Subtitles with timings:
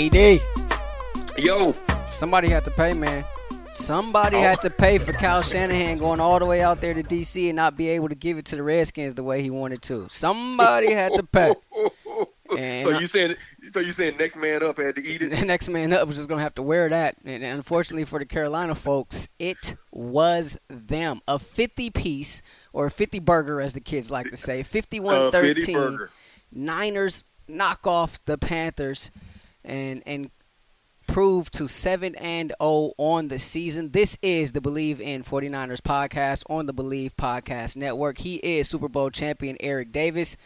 [0.00, 0.42] ED,
[1.38, 1.72] Yo,
[2.12, 3.24] somebody had to pay, man.
[3.72, 4.40] Somebody Oh.
[4.42, 7.56] had to pay for Kyle Shanahan going all the way out there to DC and
[7.56, 10.06] not be able to give it to the Redskins the way he wanted to.
[10.10, 11.54] Somebody had to pay.
[12.56, 13.34] And so you saying
[13.72, 15.30] so you saying next man up had to eat it?
[15.36, 17.16] the next man up was just gonna have to wear that.
[17.24, 21.22] And unfortunately for the Carolina folks, it was them.
[21.26, 25.30] A 50 piece or a 50 burger, as the kids like to say, 51 Uh,
[25.32, 25.74] Fitty 13.
[25.76, 26.10] burger.
[26.52, 29.10] Niners knock off the Panthers
[29.66, 30.30] and and
[31.06, 33.90] prove to 7 and 0 on the season.
[33.90, 38.18] This is the Believe in 49ers podcast on the Believe Podcast Network.
[38.18, 40.36] He is Super Bowl champion Eric Davis.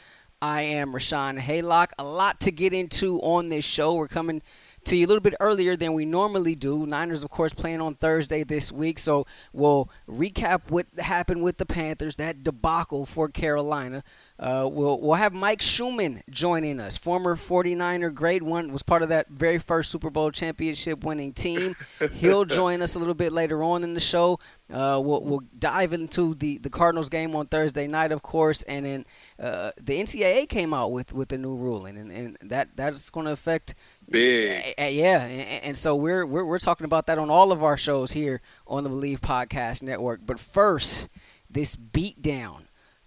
[0.43, 1.89] I am Rashawn Haylock.
[1.99, 3.95] A lot to get into on this show.
[3.95, 4.43] We're coming
[4.85, 6.87] to you a little bit earlier than we normally do.
[6.87, 11.67] Niners, of course, playing on Thursday this week, so we'll recap what happened with the
[11.67, 14.03] Panthers, that debacle for Carolina.
[14.39, 19.11] Uh, we'll we'll have Mike Shumann joining us, former 49er, grade one, was part of
[19.11, 21.77] that very first Super Bowl championship winning team.
[22.15, 24.39] He'll join us a little bit later on in the show.
[24.73, 28.87] Uh, we'll, we'll dive into the, the Cardinals game on Thursday night, of course, and
[28.87, 29.07] then
[29.39, 33.27] uh, the NCAA came out with, with the new ruling, and, and that that's going
[33.27, 33.75] to affect
[34.11, 34.75] Big.
[34.77, 38.41] yeah, and, so we're, we're we're talking about that on all of our shows here
[38.67, 40.21] on the Believe Podcast Network.
[40.27, 41.09] But first,
[41.49, 42.63] this beatdown,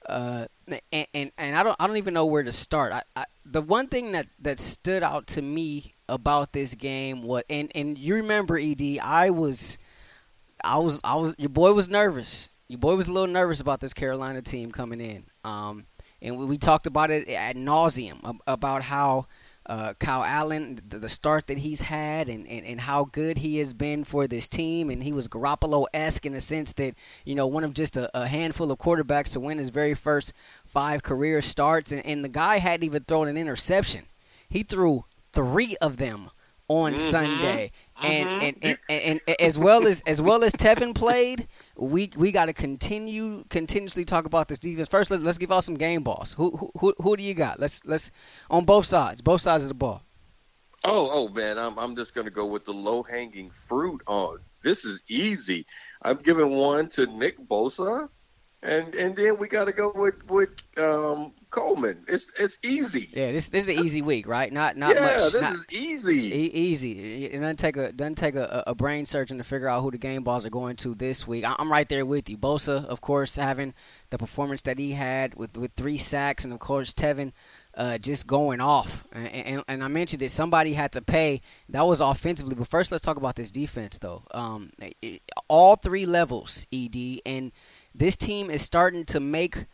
[0.07, 0.45] uh,
[0.93, 2.93] and, and and I don't I don't even know where to start.
[2.93, 7.43] I, I the one thing that that stood out to me about this game was,
[7.49, 9.79] and and you remember Ed, I was,
[10.63, 12.47] I was I was your boy was nervous.
[12.69, 15.25] Your boy was a little nervous about this Carolina team coming in.
[15.43, 15.85] Um,
[16.21, 19.27] and we, we talked about it at nauseum about how
[19.65, 23.57] uh, Kyle Allen, the, the start that he's had, and, and, and how good he
[23.59, 24.89] has been for this team.
[24.89, 28.09] And he was Garoppolo esque in the sense that, you know, one of just a,
[28.17, 30.33] a handful of quarterbacks to win his very first
[30.65, 31.91] five career starts.
[31.91, 34.05] And, and the guy hadn't even thrown an interception.
[34.49, 36.29] He threw three of them
[36.67, 37.71] on Sunday.
[38.01, 42.31] And, and, and, and, and as well as as well as Tevin played, we we
[42.31, 44.87] got to continue continuously talk about this defense.
[44.87, 46.33] First, let, let's give out some game balls.
[46.33, 47.59] Who, who who who do you got?
[47.59, 48.11] Let's let's
[48.49, 50.03] on both sides, both sides of the ball.
[50.83, 54.85] Oh, oh man, I'm I'm just gonna go with the low hanging fruit on this
[54.85, 55.65] is easy.
[56.01, 58.09] I'm giving one to Nick Bosa,
[58.63, 62.03] and and then we got to go with with um, Coleman.
[62.07, 63.07] It's it's easy.
[63.13, 64.51] Yeah, this this is an easy week, right?
[64.51, 65.31] Not not yeah, much.
[65.33, 66.33] this not- is easy.
[66.35, 67.25] E- easy.
[67.25, 69.97] It doesn't take a doesn't take a, a brain surgeon to figure out who the
[69.99, 71.45] game balls are going to this week.
[71.47, 72.37] I'm right there with you.
[72.37, 73.73] Bosa, of course, having
[74.09, 77.31] the performance that he had with with three sacks, and of course Tevin
[77.75, 79.03] uh, just going off.
[79.11, 80.29] And, and, and I mentioned it.
[80.29, 81.41] Somebody had to pay.
[81.69, 82.55] That was offensively.
[82.55, 84.23] But first, let's talk about this defense, though.
[84.31, 84.71] Um,
[85.01, 87.51] it- all three levels, Ed, and
[87.93, 89.65] this team is starting to make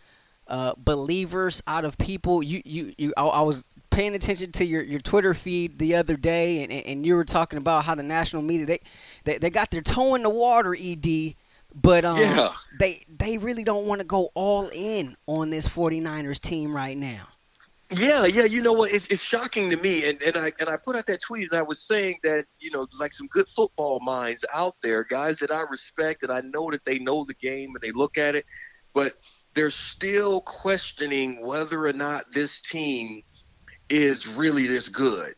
[0.50, 2.44] uh, believers out of people.
[2.44, 3.14] You, you, you.
[3.16, 7.06] I, I was paying attention to your, your Twitter feed the other day, and, and
[7.06, 8.80] you were talking about how the national media they,
[9.24, 11.36] they, they got their toe in the water, Ed.
[11.74, 12.54] But um, Yeah.
[12.80, 17.28] they they really don't want to go all in on this 49ers team right now.
[17.92, 18.44] Yeah, yeah.
[18.44, 18.92] You know what?
[18.92, 21.58] It's, it's shocking to me, and, and I and I put out that tweet, and
[21.60, 25.52] I was saying that you know, like some good football minds out there, guys that
[25.52, 28.46] I respect, and I know that they know the game and they look at it,
[28.94, 29.18] but
[29.54, 33.24] they're still questioning whether or not this team
[33.90, 35.36] is really this good,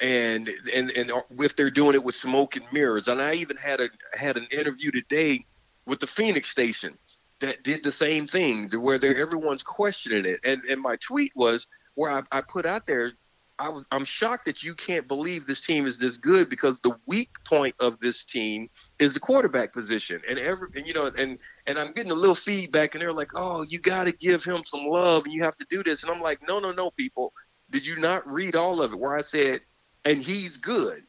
[0.00, 3.08] and and and if they're doing it with smoke and mirrors.
[3.08, 5.46] And I even had a had an interview today
[5.86, 6.98] with the Phoenix station
[7.40, 10.40] that did the same thing, where everyone's questioning it.
[10.44, 13.12] And and my tweet was where I, I put out there,
[13.58, 17.76] I'm shocked that you can't believe this team is this good because the weak point
[17.78, 18.68] of this team
[18.98, 20.20] is the quarterback position.
[20.28, 23.30] And every and, you know and and I'm getting a little feedback, and they're like,
[23.34, 26.02] oh, you got to give him some love, and you have to do this.
[26.02, 27.32] And I'm like, no, no, no, people,
[27.70, 28.98] did you not read all of it?
[28.98, 29.60] Where I said,
[30.04, 31.04] and he's good.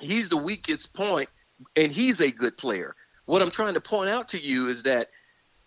[0.00, 1.28] He's the weakest point,
[1.74, 2.94] and he's a good player.
[3.26, 5.08] What I'm trying to point out to you is that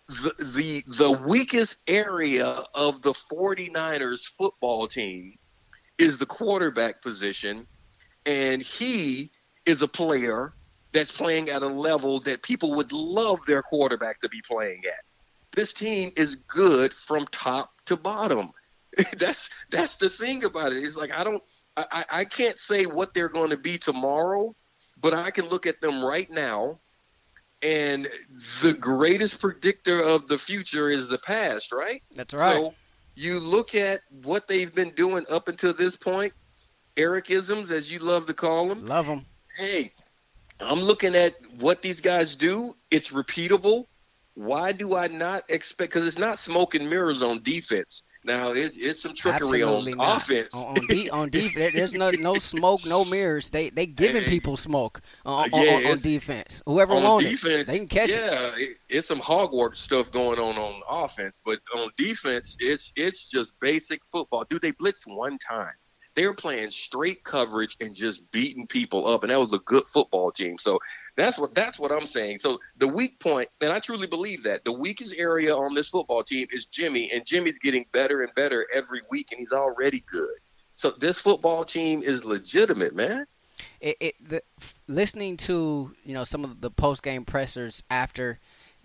[0.08, 5.38] the the, the weakest area of the 49ers football team
[6.02, 7.66] is the quarterback position,
[8.26, 9.30] and he
[9.64, 10.52] is a player
[10.90, 15.04] that's playing at a level that people would love their quarterback to be playing at.
[15.52, 18.50] This team is good from top to bottom.
[19.16, 20.82] that's that's the thing about it.
[20.82, 21.42] It's like I don't
[21.76, 24.54] I, I can't say what they're going to be tomorrow,
[25.00, 26.80] but I can look at them right now
[27.62, 28.08] and
[28.60, 32.02] the greatest predictor of the future is the past, right?
[32.16, 32.56] That's right.
[32.56, 32.74] So
[33.14, 36.32] you look at what they've been doing up until this point,
[36.96, 38.86] Ericisms, as you love to call them.
[38.86, 39.26] Love them.
[39.56, 39.92] Hey,
[40.60, 42.74] I'm looking at what these guys do.
[42.90, 43.86] It's repeatable.
[44.34, 45.92] Why do I not expect?
[45.92, 48.02] Because it's not smoke and mirrors on defense.
[48.24, 50.22] Now it, it's some trickery Absolutely on not.
[50.22, 50.54] offense.
[50.54, 53.50] On, on, de- on defense, there's no no smoke, no mirrors.
[53.50, 54.28] They they giving Hey.
[54.30, 56.62] people smoke on, Yeah, on, on defense.
[56.66, 58.16] Whoever on wants defense, it, they can catch it.
[58.16, 58.76] yeah, it.
[58.88, 64.04] it's some hogwarts stuff going on on offense, but on defense, it's it's just basic
[64.04, 64.44] football.
[64.48, 65.72] Dude, they blitzed one time.
[66.14, 69.84] They were playing straight coverage and just beating people up, and that was a good
[69.86, 70.58] football team.
[70.58, 70.78] So
[71.16, 72.38] that's what that's what I'm saying.
[72.38, 76.22] So the weak point, and I truly believe that the weakest area on this football
[76.22, 80.38] team is Jimmy, and Jimmy's getting better and better every week, and he's already good.
[80.76, 83.26] So this football team is legitimate, man.
[83.80, 84.42] it, it the,
[84.88, 88.38] listening to you know some of the post game pressers after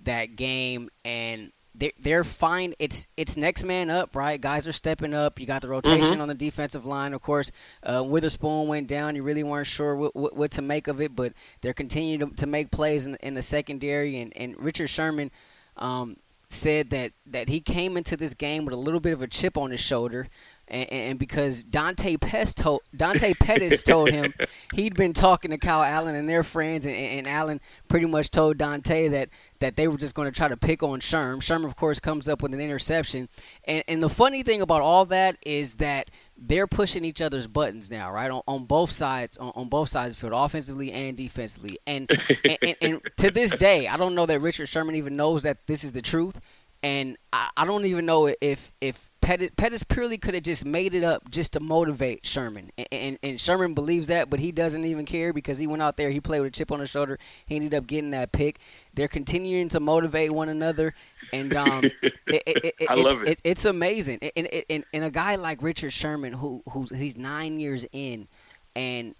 [0.04, 2.74] that game and they're, they're fine.
[2.80, 4.40] It's it's next man up right?
[4.40, 5.40] Guys are stepping up.
[5.40, 7.14] You got the rotation on the defensive line.
[7.14, 7.52] Of course
[7.84, 9.16] uh, witherspoon went down.
[9.16, 12.36] You really weren't sure what, what, what to make of it but they're continuing to,
[12.36, 14.20] to make plays in, in the secondary.
[14.20, 15.32] And, and richard sherman
[15.78, 16.18] um,
[16.50, 19.58] said that, that he came into this game with a little bit of a chip
[19.58, 20.28] on his shoulder.
[20.68, 24.34] And, and because Dante Pettis told Dante Pettis told him
[24.74, 28.58] he'd been talking to Kyle Allen and their friends, and, and Allen pretty much told
[28.58, 31.38] Dante that that they were just going to try to pick on Sherm.
[31.38, 33.30] Sherm, of course, comes up with an interception,
[33.66, 37.90] and and the funny thing about all that is that they're pushing each other's buttons
[37.90, 41.18] now, right on, on both sides, on, on both sides of the field, offensively and
[41.18, 42.10] defensively, and
[42.44, 45.66] and, and and to this day, I don't know that Richard Sherman even knows that
[45.68, 46.40] this is the truth,
[46.84, 50.94] and I, I don't even know if if Pettis, Pettis purely could have just made
[50.94, 54.86] it up just to motivate Sherman, and, and, and Sherman believes that, but he doesn't
[54.86, 57.20] even care because he went out there, he played with a chip on his shoulder,
[57.46, 58.60] he ended up getting that pick.
[58.98, 60.96] They're continuing to motivate one another,
[61.32, 63.30] and um, it, it, it, I love it.
[63.30, 67.60] It's, it's amazing, and, and, and, a guy like Richard Sherman, who who's he's nine
[67.60, 68.28] years in,
[68.76, 69.14] and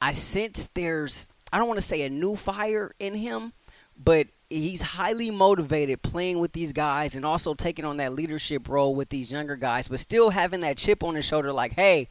[0.00, 3.52] I sense there's I don't want to say a new fire in him,
[3.96, 8.96] but he's highly motivated playing with these guys and also taking on that leadership role
[8.96, 12.08] with these younger guys, but still having that chip on his shoulder, like, hey,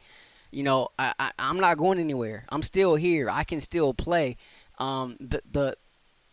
[0.50, 2.46] you know, I, I, I'm not going anywhere.
[2.48, 3.28] I'm still here.
[3.28, 4.38] I can still play.
[4.78, 5.76] Um, the the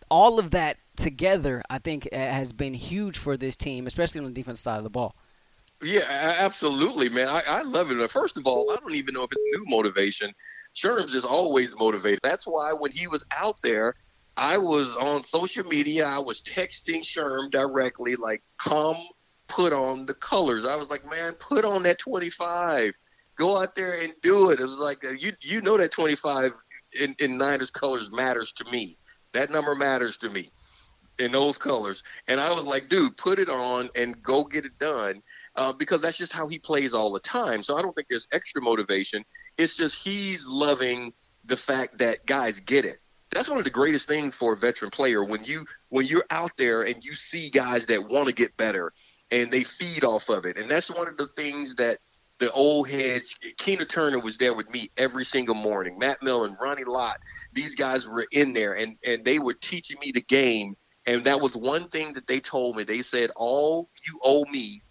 [0.10, 4.26] all of that together, I think, uh, has been huge for this team, especially on
[4.26, 5.16] the defense side of the ball.
[5.82, 6.06] Yeah,
[6.40, 7.28] absolutely, man.
[7.28, 8.12] I, I love it.
[8.12, 10.34] First of all, I don't even know if it's new motivation.
[10.76, 12.20] Sherm's just always motivated.
[12.24, 13.96] That's why when he was out there,
[14.38, 16.06] I was on social media.
[16.08, 18.98] I was texting Sherm directly, like, come
[19.48, 20.66] put on the colors.
[20.66, 22.96] I was like, man, put on that 25.
[23.36, 24.60] Go out there and do it.
[24.60, 26.54] It was like, uh, you you know that 25
[27.00, 28.98] in, in Niners colors matters to me.
[29.34, 30.52] That number matters to me
[31.20, 32.04] in those colors.
[32.28, 35.22] And I was like, dude, put it on and go get it done
[35.56, 37.64] uh, because that's just how he plays all the time.
[37.64, 39.24] So I don't think there's extra motivation.
[39.58, 41.14] It's just he's loving
[41.46, 43.00] the fact that guys get it.
[43.32, 46.52] That's one of the greatest things for a veteran player when you when you're out
[46.58, 48.94] there and you see guys that want to get better
[49.32, 50.58] and they feed off of it.
[50.58, 51.98] And that's one of the things that
[52.40, 55.98] the old heads, Keena Turner was there with me every single morning.
[55.98, 57.18] Matt Millen, Ronnie Lott,
[57.54, 60.76] these guys were in there and and they were teaching me the game.
[61.06, 62.84] And that was one thing that they told me.
[62.84, 64.84] They said, "All you owe me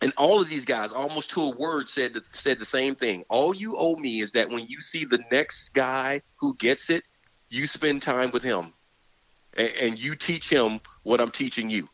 [0.00, 3.24] and all of these guys, almost to a word, said the, said the same thing.
[3.28, 7.02] All you owe me is that when you see the next guy who gets it,
[7.50, 8.74] you spend time with him,
[9.56, 11.88] and, and you teach him what I'm teaching you.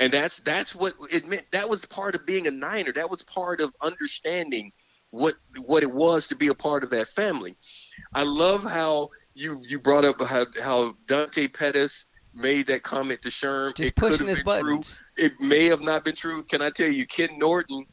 [0.00, 1.44] And that's that's what it meant.
[1.52, 2.92] That was part of being a Niner.
[2.92, 4.72] That was part of understanding
[5.10, 5.34] what
[5.66, 7.54] what it was to be a part of that family.
[8.14, 13.28] I love how you you brought up how, how Dante Pettis made that comment to
[13.28, 13.74] Sherm.
[13.74, 14.80] Just It pushing his been true
[15.18, 16.44] it may have not been true.
[16.44, 17.84] Can I tell you, Ken Norton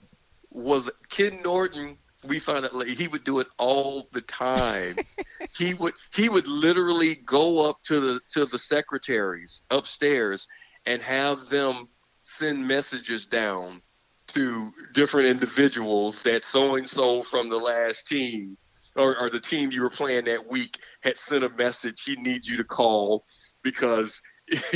[0.50, 1.98] was Ken Norton.
[2.26, 4.96] We found out he would do it all the time.
[5.58, 10.48] he would he would literally go up to the to the secretaries upstairs
[10.86, 11.90] and have them
[12.28, 13.82] send messages down
[14.28, 18.58] to different individuals that so and so from the last team
[18.98, 22.04] or, or the team you were playing that week had sent a message.
[22.04, 23.24] He needs you to call
[23.64, 24.22] because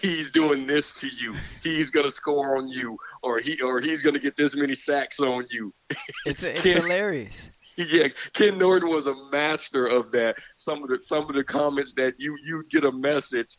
[0.00, 1.34] he's doing this to you.
[1.62, 5.46] He's gonna score on you, or he or he's gonna get this many sacks on
[5.50, 5.72] you.
[6.26, 7.50] It's it's hilarious.
[7.76, 10.36] yeah, Ken Norton was a master of that.
[10.56, 13.56] Some of the some of the comments that you you get a message,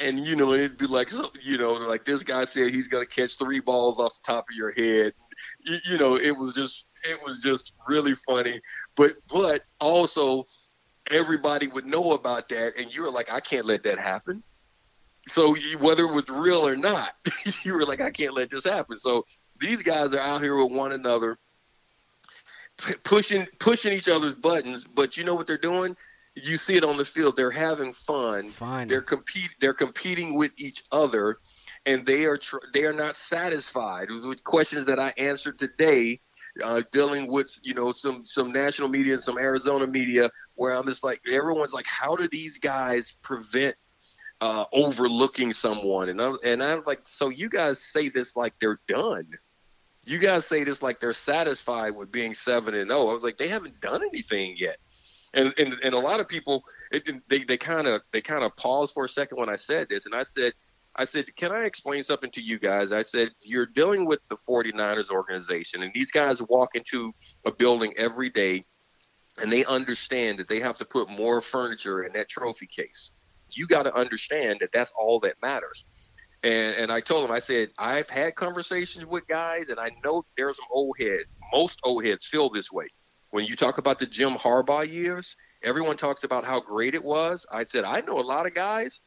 [0.00, 3.06] and you know it'd be like so, you know like this guy said he's gonna
[3.06, 5.12] catch three balls off the top of your head.
[5.64, 8.60] you, you know, it was just it was just really funny.
[8.96, 10.46] But but also
[11.10, 14.42] everybody would know about that, and you were like, I can't let that happen.
[15.28, 17.14] So you, whether it was real or not,
[17.64, 18.98] you were like, I can't let this happen.
[18.98, 19.24] So
[19.58, 21.38] these guys are out here with one another,
[22.78, 24.84] p- pushing pushing each other's buttons.
[24.84, 25.96] But you know what they're doing?
[26.42, 27.36] You see it on the field.
[27.36, 28.50] They're having fun.
[28.50, 28.88] Fun.
[28.88, 29.50] They're compete.
[29.60, 31.38] They're competing with each other,
[31.86, 36.20] and they are tr- they are not satisfied with questions that I answered today.
[36.64, 40.84] Uh, dealing with you know some some national media and some Arizona media where I'm
[40.84, 43.76] just like everyone's like, how do these guys prevent
[44.40, 46.08] uh, overlooking someone?
[46.08, 49.28] And I'm and I'm like, so you guys say this like they're done.
[50.04, 53.08] You guys say this like they're satisfied with being seven and zero.
[53.08, 54.78] I was like, they haven't done anything yet.
[55.34, 58.56] And and, and a lot of people, it, they they kind of they kind of
[58.56, 60.52] paused for a second when I said this, and I said.
[60.96, 62.90] I said, Can I explain something to you guys?
[62.90, 67.12] I said, You're dealing with the 49ers organization, and these guys walk into
[67.46, 68.64] a building every day
[69.40, 73.12] and they understand that they have to put more furniture in that trophy case.
[73.52, 75.84] You got to understand that that's all that matters.
[76.42, 80.22] And, and I told him, I said, I've had conversations with guys, and I know
[80.36, 81.36] there are some old heads.
[81.52, 82.86] Most old heads feel this way.
[83.30, 87.46] When you talk about the Jim Harbaugh years, everyone talks about how great it was.
[87.50, 89.00] I said, I know a lot of guys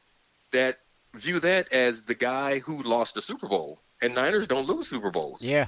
[0.52, 0.80] that
[1.14, 5.12] view that as the guy who lost the Super Bowl, and Niners don't lose Super
[5.12, 5.42] Bowls.
[5.42, 5.68] Yeah.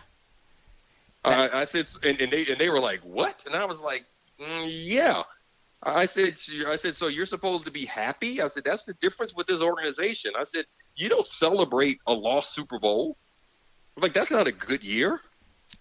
[1.24, 4.05] I, I said, and, and they and they were like, "What?" And I was like,
[4.39, 5.24] mm, "Yeah."
[5.85, 8.41] I said, I said, so you're supposed to be happy?
[8.41, 10.31] I said, that's the difference with this organization.
[10.38, 13.17] I said, you don't celebrate a lost Super Bowl.
[13.95, 15.21] Like, that's not a good year.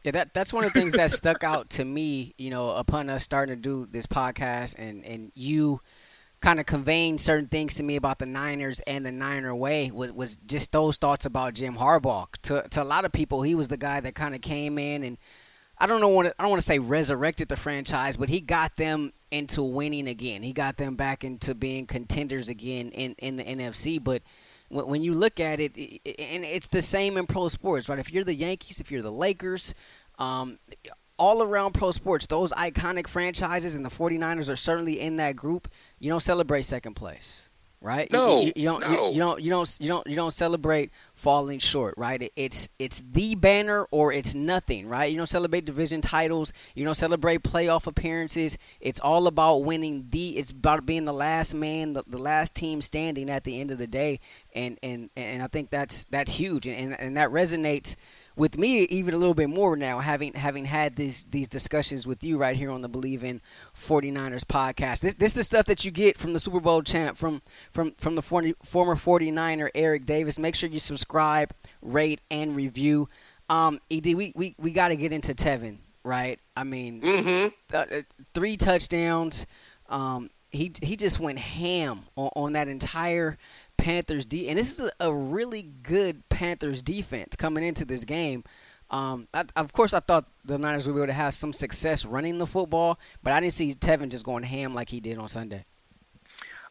[0.02, 3.08] Yeah, that that's one of the things that stuck out to me, you know, upon
[3.08, 5.80] us starting to do this podcast and and you
[6.40, 10.12] kind of conveying certain things to me about the Niners and the Niner way was,
[10.12, 12.26] was just those thoughts about Jim Harbaugh.
[12.42, 15.04] To to a lot of people, he was the guy that kind of came in
[15.04, 15.18] and
[15.78, 18.76] I don't know what I don't want to say resurrected the franchise, but he got
[18.76, 20.42] them into winning again.
[20.42, 24.22] He got them back into being contenders again in in the NFC, but
[24.68, 27.98] when you look at it, and it's the same in pro sports, right?
[27.98, 29.74] If you're the Yankees, if you're the Lakers,
[30.18, 30.58] um,
[31.16, 35.68] all around pro sports, those iconic franchises and the 49ers are certainly in that group.
[35.98, 37.50] You don't celebrate second place,
[37.84, 38.10] right?
[38.10, 38.80] No, you, you, you don't.
[38.80, 38.88] no.
[38.88, 39.42] You, you, don't.
[39.42, 39.76] You don't.
[39.80, 40.06] You don't.
[40.06, 42.20] You don't celebrate falling short, right?
[42.20, 45.10] It, it's it's the banner or it's nothing, right?
[45.10, 46.52] You don't celebrate division titles.
[46.74, 48.56] You don't celebrate playoff appearances.
[48.80, 50.38] It's all about winning the.
[50.38, 53.78] It's about being the last man, the, the last team standing at the end of
[53.78, 54.20] the day,
[54.54, 57.96] and and and I think that's that's huge, and and, and that resonates
[58.36, 62.24] with me even a little bit more now having having had these these discussions with
[62.24, 63.40] you right here on the Believe in
[63.76, 65.00] 49ers podcast.
[65.00, 67.92] This this is the stuff that you get from the Super Bowl champ from from
[67.98, 70.38] from the 40, former 49er Eric Davis.
[70.38, 73.08] Make sure you subscribe, rate and review.
[73.48, 76.38] Um ED we we, we got to get into Tevin, right?
[76.56, 77.74] I mean, Mm-hmm.
[77.76, 77.84] uh,
[78.32, 79.46] three touchdowns.
[79.88, 83.36] Um he he just went ham on, on that entire
[83.76, 88.42] Panthers D, and this is a, a, really good Panthers defense coming into this game.
[88.90, 92.04] Um, I, of course, I thought the Niners would be able to have some success
[92.04, 95.28] running the football, but I didn't see Tevin just going ham like he did on
[95.28, 95.64] Sunday.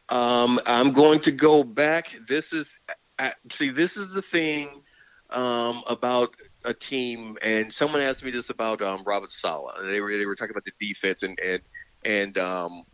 [0.08, 2.16] Um, I'm going to go back.
[2.28, 2.78] This is
[3.18, 4.82] uh, see, this is the thing
[5.30, 6.34] um, about
[6.64, 10.34] a team, and someone asked me this about um, Robert Saleh, they were they were
[10.34, 11.60] talking about the defense and and
[12.04, 12.84] and um,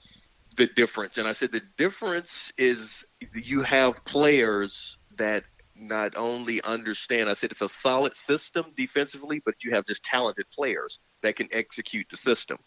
[0.57, 1.19] the difference.
[1.19, 5.45] And I said the difference is you have players that
[5.77, 7.29] not only understand.
[7.29, 11.49] I said it's a solid system defensively, but you have just talented players that can
[11.53, 12.59] execute the system.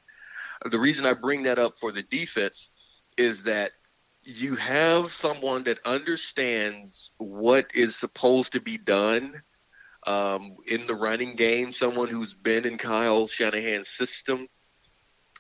[0.66, 2.72] The reason I bring that up for the defense
[3.18, 3.72] is that
[4.24, 9.42] you have someone that understands what is supposed to be done
[10.08, 14.48] um, in the running game, someone who's been in Kyle Shanahan's system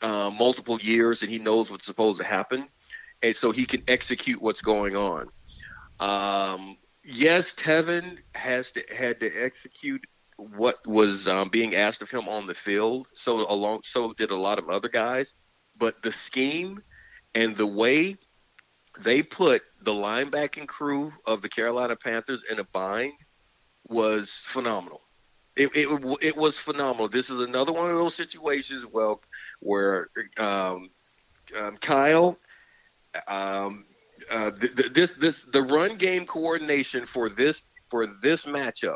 [0.01, 2.67] uh, multiple years and he knows what's supposed to happen.
[3.23, 5.29] And so he can execute what's going on.
[5.99, 10.05] Um, yes, Tevin has to had to execute
[10.37, 13.07] what was um, being asked of him on the field.
[13.13, 15.35] So along, so did a lot of other guys.
[15.77, 16.83] But the scheme
[17.33, 18.17] and the way
[18.99, 23.13] they put the linebacking crew of the Carolina Panthers in a bind
[23.87, 25.01] was phenomenal.
[25.55, 27.07] It, it, it was phenomenal.
[27.07, 29.21] This is another one of those situations, well,
[29.59, 30.89] where um,
[31.59, 32.37] um, Kyle,
[33.27, 33.85] um,
[34.31, 38.95] uh, th- th- this this the run game coordination for this for this matchup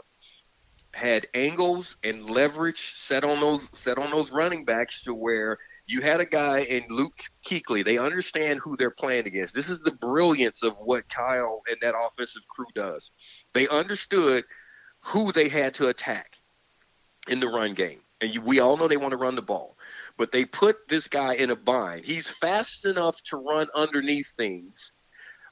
[0.93, 6.01] had angles and leverage set on those set on those running backs to where you
[6.01, 7.83] had a guy in Luke Kuechly.
[7.83, 9.55] They understand who they're playing against.
[9.55, 13.12] This is the brilliance of what Kyle and that offensive crew does.
[13.53, 14.43] They understood
[15.01, 16.36] who they had to attack
[17.29, 18.01] in the run game.
[18.21, 19.76] and you, we all know they want to run the ball,
[20.17, 22.05] but they put this guy in a bind.
[22.05, 24.91] He's fast enough to run underneath things.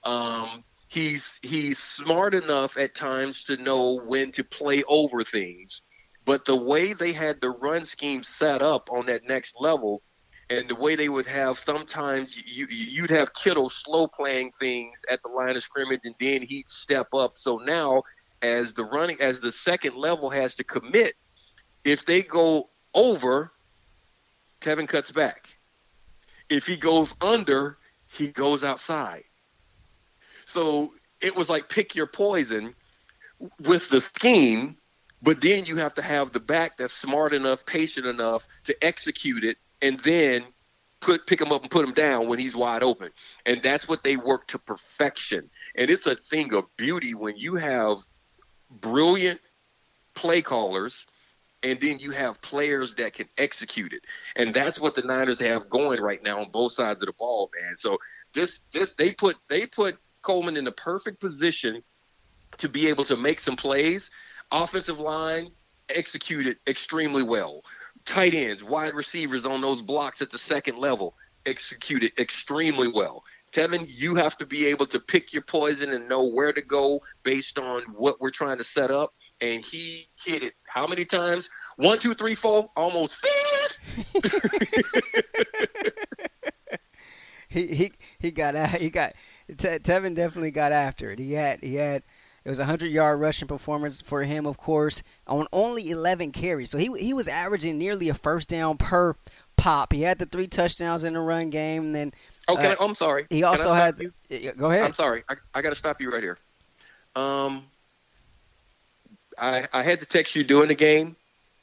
[0.03, 5.83] Um, he's he's smart enough at times to know when to play over things.
[6.25, 10.01] But the way they had the run scheme set up on that next level,
[10.49, 15.21] and the way they would have sometimes you you'd have Kittle slow playing things at
[15.21, 17.37] the line of scrimmage, and then he'd step up.
[17.37, 18.03] So now,
[18.41, 21.13] as the running as the second level has to commit,
[21.83, 23.51] if they go over,
[24.65, 25.57] Tevin cuts back.
[26.49, 29.23] If he goes under, he goes outside.
[30.45, 30.91] So
[31.21, 32.73] it was like pick your poison
[33.59, 34.77] with the scheme,
[35.21, 39.43] but then you have to have the back that's smart enough, patient enough to execute
[39.43, 40.43] it, and then
[40.99, 43.11] put pick him up and put him down when he's wide open.
[43.45, 45.49] And that's what they work to perfection.
[45.75, 47.99] And it's a thing of beauty when you have
[48.71, 49.41] brilliant
[50.15, 51.05] play callers
[51.65, 54.03] and then you have players that can execute it.
[54.35, 57.49] And that's what the Niners have going right now on both sides of the ball,
[57.59, 57.75] man.
[57.75, 57.97] So
[58.35, 61.81] this this they put they put Coleman in the perfect position
[62.59, 64.11] to be able to make some plays.
[64.51, 65.49] Offensive line
[65.89, 67.63] executed extremely well.
[68.05, 71.15] Tight ends, wide receivers on those blocks at the second level
[71.47, 73.23] executed extremely well.
[73.51, 77.01] Tevin, you have to be able to pick your poison and know where to go
[77.23, 79.15] based on what we're trying to set up.
[79.41, 81.49] And he hit it how many times?
[81.77, 84.23] One, two, three, four, almost fifth.
[87.49, 88.69] he he he got out.
[88.69, 89.13] He got
[89.49, 91.19] Te- Tevin definitely got after it.
[91.19, 92.03] He had he had
[92.45, 96.69] it was a hundred yard rushing performance for him, of course, on only eleven carries.
[96.69, 99.15] So he he was averaging nearly a first down per
[99.57, 99.91] pop.
[99.91, 102.11] He had the three touchdowns in the run game, and then.
[102.47, 103.25] Okay, uh, I'm sorry.
[103.31, 103.99] He also had.
[104.29, 104.51] You?
[104.53, 104.83] Go ahead.
[104.83, 105.23] I'm sorry.
[105.27, 106.37] I, I got to stop you right here.
[107.15, 107.63] Um,
[109.37, 111.15] I I had to text you during the game,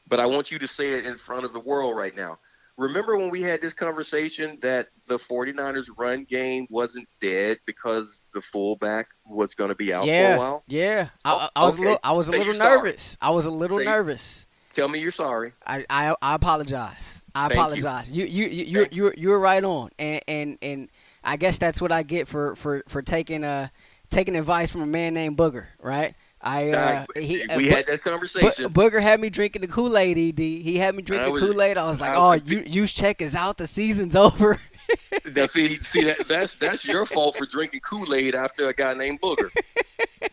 [0.09, 2.39] but I want you to say it in front of the world right now
[2.77, 8.41] remember when we had this conversation that the 49ers run game wasn't dead because the
[8.41, 10.65] fullback was going to be out yeah, for a while?
[10.69, 11.09] Yeah.
[11.25, 11.83] I, I was okay.
[11.83, 13.03] a little, I was a Say little nervous.
[13.05, 13.31] Sorry.
[13.31, 14.47] I was a little Say, nervous.
[14.75, 15.53] Tell me you're sorry.
[15.67, 17.23] I I, I apologize.
[17.35, 18.11] I Thank apologize.
[18.11, 19.91] You you you you you're, you're right on.
[19.99, 20.89] And and and
[21.23, 23.69] I guess that's what I get for for for taking uh
[24.09, 26.15] taking advice from a man named Booger, right?
[26.43, 28.69] I uh, he, we uh, had that conversation.
[28.73, 30.19] Bo- Booger had me drinking the Kool Aid.
[30.19, 31.79] Ed, he had me drinking the Kool Aid.
[31.79, 33.59] I was like, "Oh, you, Juszczyk is out.
[33.59, 34.59] The season's over."
[35.37, 38.93] now, see, see that that's that's your fault for drinking Kool Aid after a guy
[38.95, 39.51] named Booger.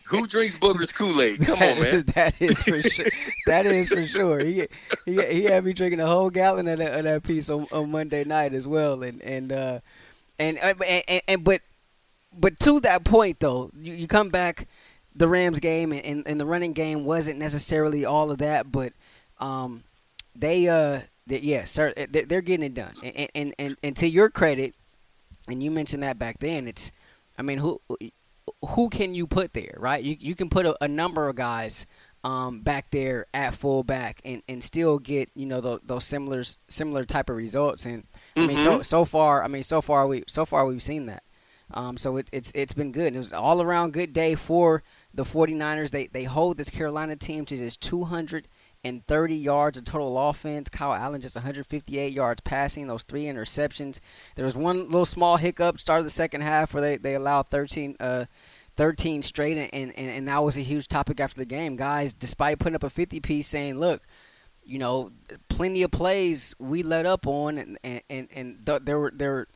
[0.04, 1.46] Who drinks Booger's Kool Aid?
[1.46, 2.04] Come on, man.
[2.14, 3.06] that is for sure.
[3.46, 4.40] that is for sure.
[4.40, 4.66] He,
[5.06, 7.92] he he had me drinking a whole gallon of that, of that piece on, on
[7.92, 9.80] Monday night as well, and and uh,
[10.40, 11.60] and, uh, and, and, and but
[12.36, 14.66] but to that point though, you, you come back
[15.20, 18.94] the Rams game and, and the running game wasn't necessarily all of that, but
[19.38, 19.84] um,
[20.34, 22.94] they uh they, yeah, sir, they're getting it done.
[23.04, 24.74] And, and and and to your credit,
[25.46, 26.90] and you mentioned that back then, it's
[27.38, 27.82] I mean who
[28.66, 30.02] who can you put there, right?
[30.02, 31.84] You you can put a, a number of guys
[32.24, 37.04] um, back there at fullback and, and still get you know those, those similar similar
[37.04, 37.84] type of results.
[37.84, 38.04] And
[38.36, 38.82] I mean so mm-hmm.
[38.82, 41.24] so far I mean so far we so far we've seen that.
[41.72, 43.14] Um, so it, it's it's been good.
[43.14, 45.90] It was all around good day for the 49ers.
[45.90, 50.68] They they hold this Carolina team to just 230 yards of total offense.
[50.68, 54.00] Kyle Allen just 158 yards passing, those three interceptions.
[54.36, 57.48] There was one little small hiccup start of the second half where they, they allowed
[57.48, 58.26] 13 uh
[58.76, 61.76] 13 straight and, and, and that was a huge topic after the game.
[61.76, 64.02] Guys, despite putting up a 50 piece saying, look,
[64.64, 65.10] you know,
[65.48, 69.46] plenty of plays we let up on, and and and, and th- there were there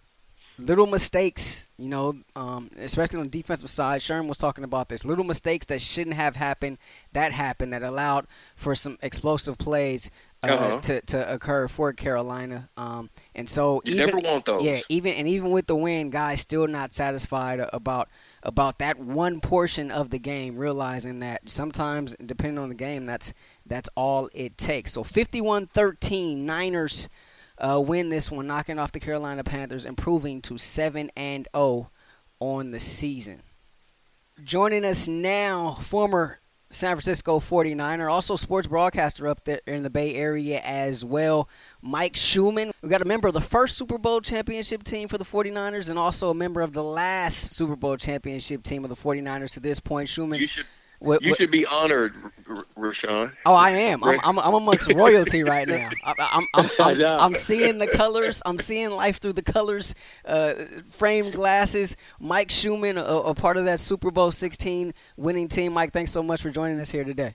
[0.58, 4.02] little mistakes, you know, um, especially on the defensive side.
[4.02, 5.04] Sherman was talking about this.
[5.04, 6.78] Little mistakes that shouldn't have happened
[7.12, 10.10] that happened that allowed for some explosive plays
[10.42, 10.80] uh, uh-huh.
[10.80, 12.68] to, to occur for Carolina.
[12.76, 14.62] Um, and so you even, never want those.
[14.62, 18.08] Yeah, even and even with the win, guys still not satisfied about
[18.42, 23.32] about that one portion of the game, realizing that sometimes depending on the game, that's
[23.66, 24.92] that's all it takes.
[24.92, 27.08] So 51-13 Niners
[27.58, 31.90] uh, win this one, knocking off the Carolina Panthers, improving to 7 and 0
[32.40, 33.42] on the season.
[34.42, 36.40] Joining us now, former
[36.70, 41.48] San Francisco 49er, also sports broadcaster up there in the Bay Area as well,
[41.80, 42.72] Mike Shumann.
[42.82, 45.98] We got a member of the first Super Bowl championship team for the 49ers and
[45.98, 49.78] also a member of the last Super Bowl championship team of the 49ers to this
[49.78, 50.08] point.
[50.08, 50.66] Shumann, you should
[51.04, 52.14] what, you what, should be honored,
[52.48, 53.32] R- Rashawn.
[53.46, 54.02] Oh, I am.
[54.04, 55.90] I'm, I'm, I'm amongst royalty right now.
[56.02, 58.42] I, I'm, I'm, I'm, I'm, seeing the colors.
[58.46, 59.94] I'm seeing life through the colors.
[60.24, 60.54] Uh,
[60.90, 61.96] framed glasses.
[62.18, 65.72] Mike Shumann, a, a, part of that Super Bowl 16 winning team.
[65.72, 67.34] Mike, thanks so much for joining us here today.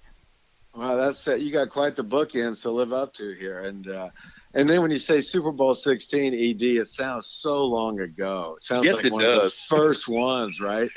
[0.76, 1.42] Well, that's it.
[1.42, 4.10] You got quite the bookends to live up to here, and uh,
[4.54, 8.56] and then when you say Super Bowl 16 ED, it sounds so long ago.
[8.58, 9.38] It sounds yes, like it one does.
[9.38, 10.90] of the first ones, right?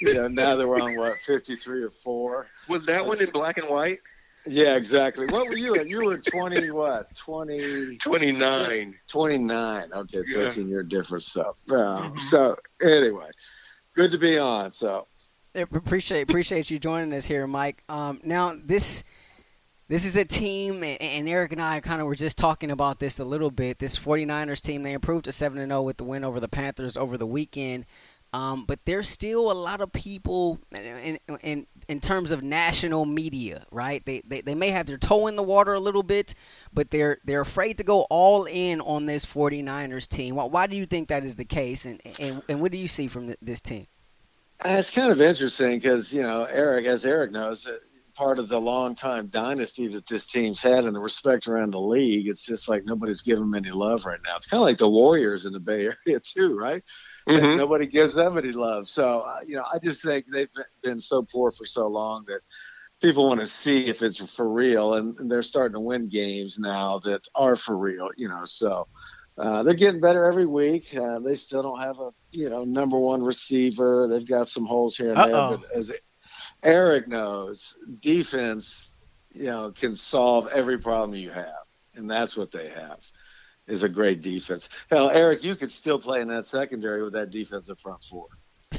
[0.00, 2.46] you know, now that we're on what 53 or four.
[2.68, 4.00] Was that one in black and white?
[4.46, 5.26] Yeah, exactly.
[5.26, 5.88] What were you at?
[5.88, 7.14] You were 20, what?
[7.16, 8.94] 20, 29.
[9.08, 9.92] 29.
[9.92, 10.34] Okay, Yeah.
[10.34, 11.26] 13 year difference.
[11.26, 13.30] So, uh, so anyway,
[13.94, 14.72] good to be on.
[14.72, 15.06] So,
[15.54, 17.82] appreciate appreciate you joining us here, Mike.
[17.88, 19.02] Um, now this
[19.88, 23.20] this is a team, and, Eric and I kind of were just talking about this
[23.20, 23.78] a little bit.
[23.78, 26.96] This 49ers team they improved to seven and zero with the win over the Panthers
[26.96, 27.86] over the weekend.
[28.32, 33.64] Um, but there's still a lot of people in, in in terms of national media,
[33.70, 34.04] right?
[34.04, 36.34] They, they they may have their toe in the water a little bit,
[36.74, 40.34] but they're they're afraid to go all in on this 49ers team.
[40.34, 42.88] Why, why do you think that is the case, and and, and what do you
[42.88, 43.86] see from this team?
[44.64, 47.78] Uh, It's kind of interesting because you know Eric, as Eric knows, uh,
[48.16, 51.80] part of the long time dynasty that this team's had and the respect around the
[51.80, 52.26] league.
[52.28, 54.36] It's just like nobody's giving them any love right now.
[54.36, 56.82] It's kind of like the Warriors in the Bay Area too, right?
[57.28, 57.56] Mhm.
[57.56, 58.88] nobody gives them any love.
[58.88, 60.48] So uh, you know, I just think they've
[60.82, 62.40] been so poor for so long that
[63.02, 66.58] people want to see if it's for real, and, and they're starting to win games
[66.58, 68.10] now that are for real.
[68.16, 68.86] You know, so.
[69.38, 70.96] Uh, they're getting better every week.
[70.96, 74.08] Uh, they still don't have a you know number one receiver.
[74.08, 75.48] They've got some holes here and Uh-oh.
[75.50, 75.58] there.
[75.58, 75.92] But as
[76.62, 78.92] Eric knows, defense
[79.32, 81.64] you know can solve every problem you have,
[81.94, 82.98] and that's what they have
[83.66, 84.68] is a great defense.
[84.90, 88.26] Hell, Eric, you could still play in that secondary with that defensive front four.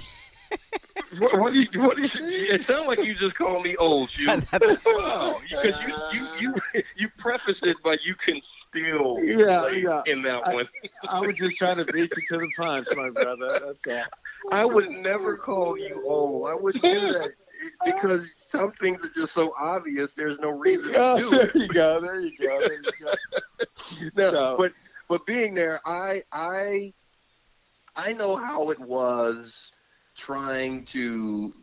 [1.20, 1.82] What, what do you?
[1.82, 2.10] What do you?
[2.54, 4.28] It sounds like you just called me old, you.
[4.86, 10.02] Wow, because you you you you preface it, but you can still Yeah, play yeah.
[10.06, 10.68] in that I- one.
[11.08, 13.58] I was just trying to beat you to the punch, my brother.
[13.66, 14.04] That's all.
[14.52, 16.50] I would never call you old.
[16.50, 17.32] I wouldn't do that
[17.86, 20.14] because some things are just so obvious.
[20.14, 21.56] There's no reason to do there it.
[21.56, 22.00] you go.
[22.02, 22.60] There you go.
[22.60, 23.14] There you go.
[24.16, 24.74] No, So- but
[25.10, 26.94] but being there, I I
[27.96, 29.72] I know how it was
[30.16, 31.54] trying to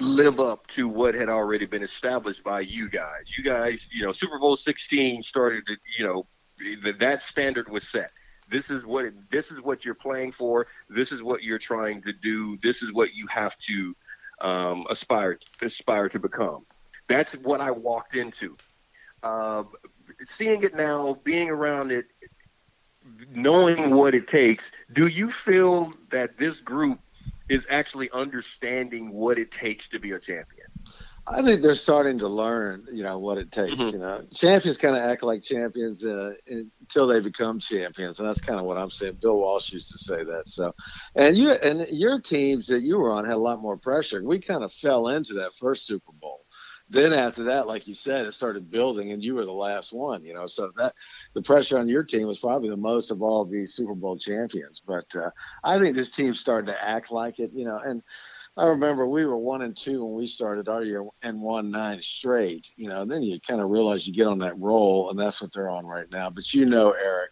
[0.00, 3.34] live up to what had already been established by you guys.
[3.36, 6.26] You guys, you know, Super Bowl 16 started to, you know,
[6.58, 8.12] th- that standard was set.
[8.48, 10.66] This is what it, this is what you're playing for.
[10.88, 12.56] This is what you're trying to do.
[12.62, 13.94] This is what you have to
[14.40, 16.64] um, aspire aspire to become.
[17.08, 18.56] That's what I walked into.
[19.22, 19.70] Um,
[20.24, 22.06] seeing it now, being around it,
[23.30, 27.00] knowing what it takes, do you feel that this group
[27.48, 30.67] is actually understanding what it takes to be a champion?
[31.30, 33.74] I think they're starting to learn, you know, what it takes.
[33.74, 33.92] Mhm.
[33.92, 38.40] You know, champions kind of act like champions uh, until they become champions, and that's
[38.40, 39.18] kind of what I'm saying.
[39.20, 40.48] Bill Walsh used to say that.
[40.48, 40.74] So,
[41.14, 44.22] and you and your teams that you were on had a lot more pressure.
[44.24, 46.44] We kind of fell into that first Super Bowl.
[46.90, 50.24] Then after that, like you said, it started building, and you were the last one.
[50.24, 50.94] You know, so that
[51.34, 54.80] the pressure on your team was probably the most of all the Super Bowl champions.
[54.86, 55.30] But uh,
[55.62, 57.50] I think this team's starting to act like it.
[57.52, 58.02] You know, and
[58.58, 62.02] I remember we were one and two when we started our year and won nine
[62.02, 62.66] straight.
[62.76, 65.40] You know, and then you kind of realize you get on that roll, and that's
[65.40, 66.28] what they're on right now.
[66.30, 67.30] But you know, Eric,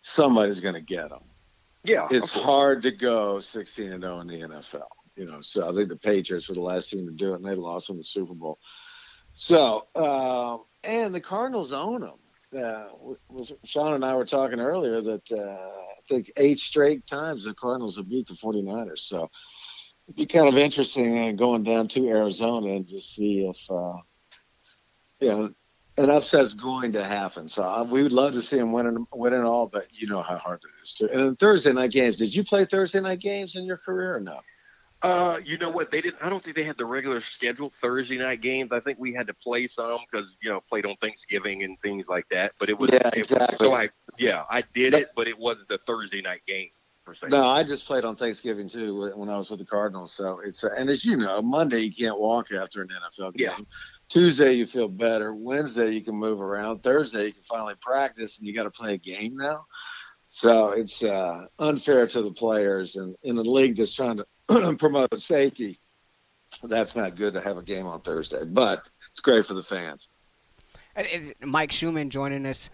[0.00, 1.24] somebody's going to get them.
[1.84, 4.86] Yeah, It's hard to go 16 and 0 in the NFL.
[5.16, 7.44] You know, so I think the Patriots were the last team to do it, and
[7.44, 8.58] they lost in the Super Bowl.
[9.34, 12.18] So, um, and the Cardinals own them.
[12.64, 12.88] Uh,
[13.28, 17.54] was- Sean and I were talking earlier that uh, I think eight straight times the
[17.54, 19.00] Cardinals have beat the 49ers.
[19.00, 19.30] So
[20.16, 23.98] be kind of interesting uh, going down to Arizona and just see if, uh,
[25.20, 25.54] you know,
[25.98, 27.48] an upset's going to happen.
[27.48, 30.38] So uh, we would love to see them winning, winning all, but you know how
[30.38, 30.94] hard it is.
[30.94, 31.10] To.
[31.10, 32.16] And then Thursday night games.
[32.16, 34.40] Did you play Thursday night games in your career or no?
[35.02, 35.90] Uh, you know what?
[35.90, 36.24] They didn't.
[36.24, 38.70] I don't think they had the regular schedule Thursday night games.
[38.70, 42.08] I think we had to play some because you know played on Thanksgiving and things
[42.08, 42.52] like that.
[42.60, 43.66] But it was Yeah, it was- exactly.
[43.66, 46.68] so I yeah I did it, but it wasn't the Thursday night game
[47.04, 47.28] per se.
[47.28, 50.12] No, I just played on Thanksgiving too when I was with the Cardinals.
[50.12, 53.48] So it's uh, and as you know, Monday you can't walk after an NFL game.
[53.48, 53.64] Yeah.
[54.08, 55.34] Tuesday you feel better.
[55.34, 56.82] Wednesday you can move around.
[56.82, 59.64] Thursday you can finally practice, and you got to play a game now.
[60.26, 65.20] So it's uh, unfair to the players, and in a league that's trying to promote
[65.20, 65.78] safety,
[66.62, 68.44] that's not good to have a game on Thursday.
[68.44, 70.08] But it's great for the fans.
[70.96, 72.70] And It's Mike Shumann joining us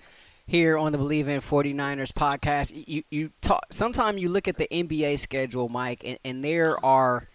[0.49, 2.73] here on the Believe in 49ers podcast.
[2.89, 7.29] You you talk sometimes you look at the NBA schedule, Mike, and, and there are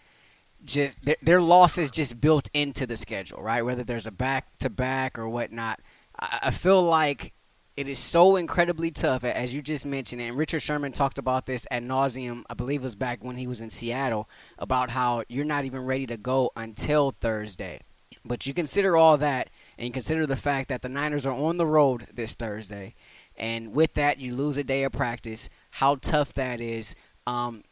[0.65, 3.61] just their, losses just built into the schedule, right?
[3.61, 5.79] Whether there's a back to back or whatnot.
[6.17, 7.33] I, I feel like
[7.77, 11.67] it is so incredibly tough, as you just mentioned, and Richard Sherman talked about this
[11.69, 12.43] at nauseum.
[12.49, 15.85] I believe it was back when he was in Seattle about how you're not even
[15.85, 17.81] ready to go until Thursday.
[18.25, 21.65] But you consider all that, and consider the fact that the Niners are on the
[21.65, 22.95] road this Thursday,
[23.35, 26.95] and with that you lose a day of practice, how tough that is.
[27.25, 27.63] Um,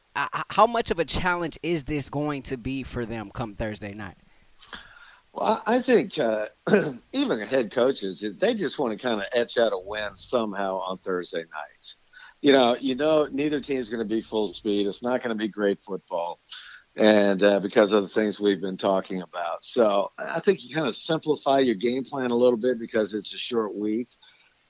[0.50, 4.18] how much of a challenge is this going to be for them come Thursday night?
[5.34, 6.48] Well, I think uh,
[7.14, 10.98] even head coaches, they just want to kind of etch out a win somehow on
[11.00, 11.96] Thursday nights.
[12.42, 14.88] You know, you know, neither team is going to be full speed.
[14.88, 16.40] It's not going to be great football,
[16.96, 19.64] and uh, because of the things we've been talking about.
[19.64, 23.34] So I think you kind of simplify your game plan a little bit because it's
[23.34, 24.10] a short week,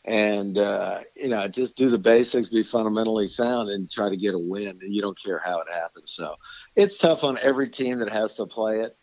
[0.05, 4.35] and uh, you know, just do the basics, be fundamentally sound, and try to get
[4.35, 4.79] a win.
[4.81, 6.11] And you don't care how it happens.
[6.11, 6.35] So
[6.75, 8.95] it's tough on every team that has to play it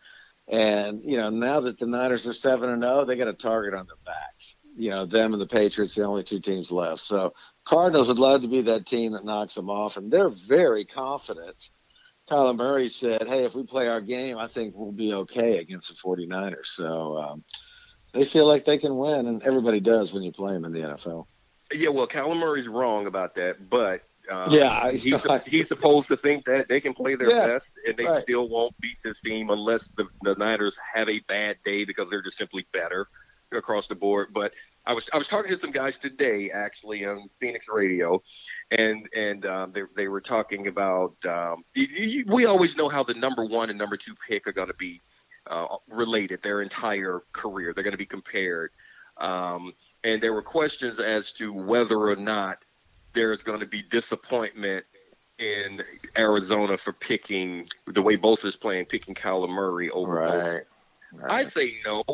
[0.48, 3.34] and you know, now that the Niners are seven and zero, oh, they got a
[3.34, 4.56] target on their backs.
[4.76, 7.00] You know, them and the Patriots, the only two teams left.
[7.02, 10.84] So Cardinals would love to be that team that knocks them off, and they're very
[10.84, 11.70] confident.
[12.28, 15.88] Kyler Murray said, "Hey, if we play our game, I think we'll be okay against
[15.88, 17.44] the 49ers." So um,
[18.12, 20.80] they feel like they can win, and everybody does when you play them in the
[20.80, 21.26] NFL.
[21.72, 26.44] Yeah, well, Kyler Murray's wrong about that, but um, yeah, he's he's supposed to think
[26.44, 28.20] that they can play their yeah, best and they right.
[28.20, 32.22] still won't beat this team unless the, the Niners have a bad day because they're
[32.22, 33.08] just simply better
[33.52, 34.28] across the board.
[34.32, 34.52] But
[34.86, 38.22] I was I was talking to some guys today actually on Phoenix Radio,
[38.70, 43.02] and and um, they they were talking about um, you, you, we always know how
[43.02, 45.00] the number one and number two pick are going to be
[45.46, 47.72] uh, related their entire career.
[47.74, 48.70] They're going to be compared,
[49.18, 52.64] um, and there were questions as to whether or not
[53.12, 54.84] there's going to be disappointment
[55.38, 55.82] in
[56.16, 60.62] Arizona for picking the way Bosa is playing, picking Kyler Murray over right.
[61.12, 61.32] right.
[61.32, 62.04] I say no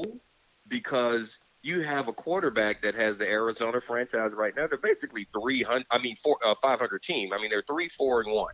[0.68, 4.66] because you have a quarterback that has the Arizona franchise right now.
[4.66, 7.33] They're basically 300, I mean, four, uh, 500 team.
[7.33, 8.53] I mean, they're three, four, and one.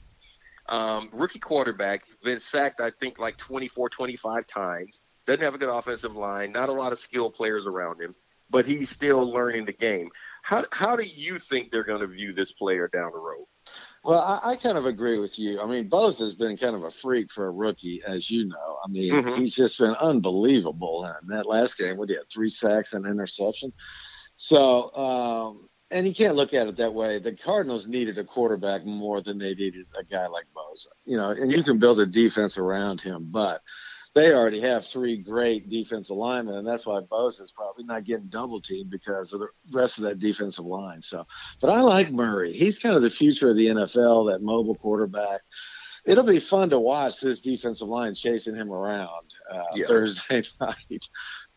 [0.68, 5.02] Um, rookie quarterback, been sacked, I think, like 24, 25 times.
[5.26, 6.52] Doesn't have a good offensive line.
[6.52, 8.14] Not a lot of skilled players around him,
[8.48, 10.10] but he's still learning the game.
[10.42, 13.46] How how do you think they're going to view this player down the road?
[14.02, 15.60] Well, I, I, kind of agree with you.
[15.60, 18.78] I mean, Bosa has been kind of a freak for a rookie, as you know.
[18.82, 19.40] I mean, mm-hmm.
[19.40, 21.04] he's just been unbelievable.
[21.04, 23.74] And that last game, what he had three sacks and interception.
[24.38, 27.18] So, um, and you can't look at it that way.
[27.18, 30.88] The Cardinals needed a quarterback more than they needed a guy like Bosa.
[31.04, 33.60] You know, and you can build a defense around him, but
[34.14, 38.26] they already have three great defensive linemen, and that's why Bosa is probably not getting
[38.26, 41.00] double teamed because of the rest of that defensive line.
[41.00, 41.24] So,
[41.60, 42.52] but I like Murray.
[42.52, 45.42] He's kind of the future of the NFL, that mobile quarterback.
[46.04, 49.86] It'll be fun to watch this defensive line chasing him around uh, yeah.
[49.86, 51.08] Thursday night.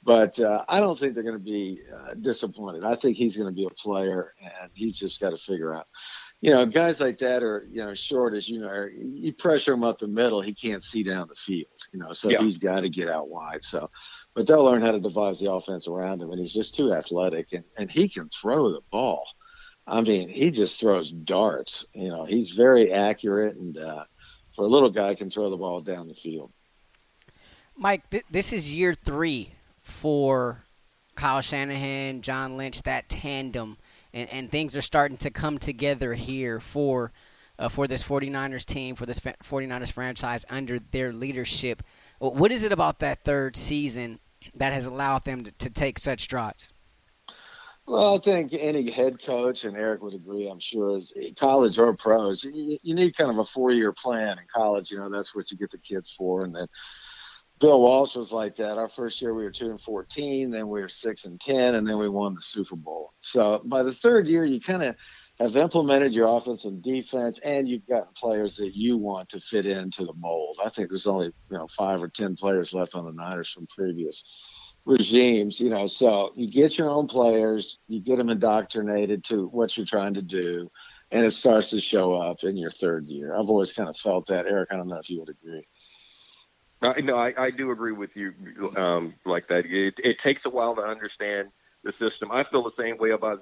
[0.04, 2.84] But uh, I don't think they're going to be uh, disappointed.
[2.84, 5.88] I think he's going to be a player, and he's just got to figure out
[6.44, 9.86] you know, guys like that are, you know, short as you know, you pressure him
[9.86, 12.42] up the middle, he can't see down the field, you know, so yeah.
[12.42, 13.64] he's got to get out wide.
[13.64, 13.90] So,
[14.34, 17.54] but they'll learn how to devise the offense around him, and he's just too athletic,
[17.54, 19.26] and, and he can throw the ball.
[19.88, 21.86] I mean, he just throws darts.
[21.94, 24.04] You know, he's very accurate, and uh,
[24.54, 26.52] for a little guy, can throw the ball down the field.
[27.78, 30.66] Mike, th- this is year three for
[31.16, 33.78] Kyle Shanahan, John Lynch, that tandem
[34.14, 37.12] and, and things are starting to come together here for
[37.60, 41.84] uh, for this 49ers team, for this 49ers franchise under their leadership.
[42.20, 44.20] What is it about that third season
[44.56, 46.74] that has allowed them to, to take such strides?
[47.86, 51.94] Well, I think any head coach, and Eric would agree, I'm sure, is college or
[51.94, 54.90] pros, you, you need kind of a four year plan in college.
[54.90, 56.46] You know, that's what you get the kids for.
[56.46, 56.68] And then
[57.64, 58.78] Bill Walsh was like that.
[58.78, 61.88] Our first year we were two and fourteen, then we were six and ten, and
[61.88, 63.14] then we won the Super Bowl.
[63.22, 64.98] So by the third year, you kind of
[65.40, 69.66] have implemented your offense and defense, and you've got players that you want to fit
[69.66, 70.58] into the mold.
[70.62, 73.66] I think there's only you know five or ten players left on the Niners from
[73.68, 74.26] previous
[74.84, 75.58] regimes.
[75.62, 79.86] You know, so you get your own players, you get them indoctrinated to what you're
[79.86, 80.70] trying to do,
[81.12, 83.34] and it starts to show up in your third year.
[83.34, 84.74] I've always kind of felt that, Eric.
[84.74, 85.66] I don't know if you would agree.
[86.84, 88.34] Uh, no, I, I do agree with you
[88.76, 89.66] um, like that.
[89.66, 91.50] It, it takes a while to understand
[91.84, 92.30] the system.
[92.32, 93.42] I feel the same way about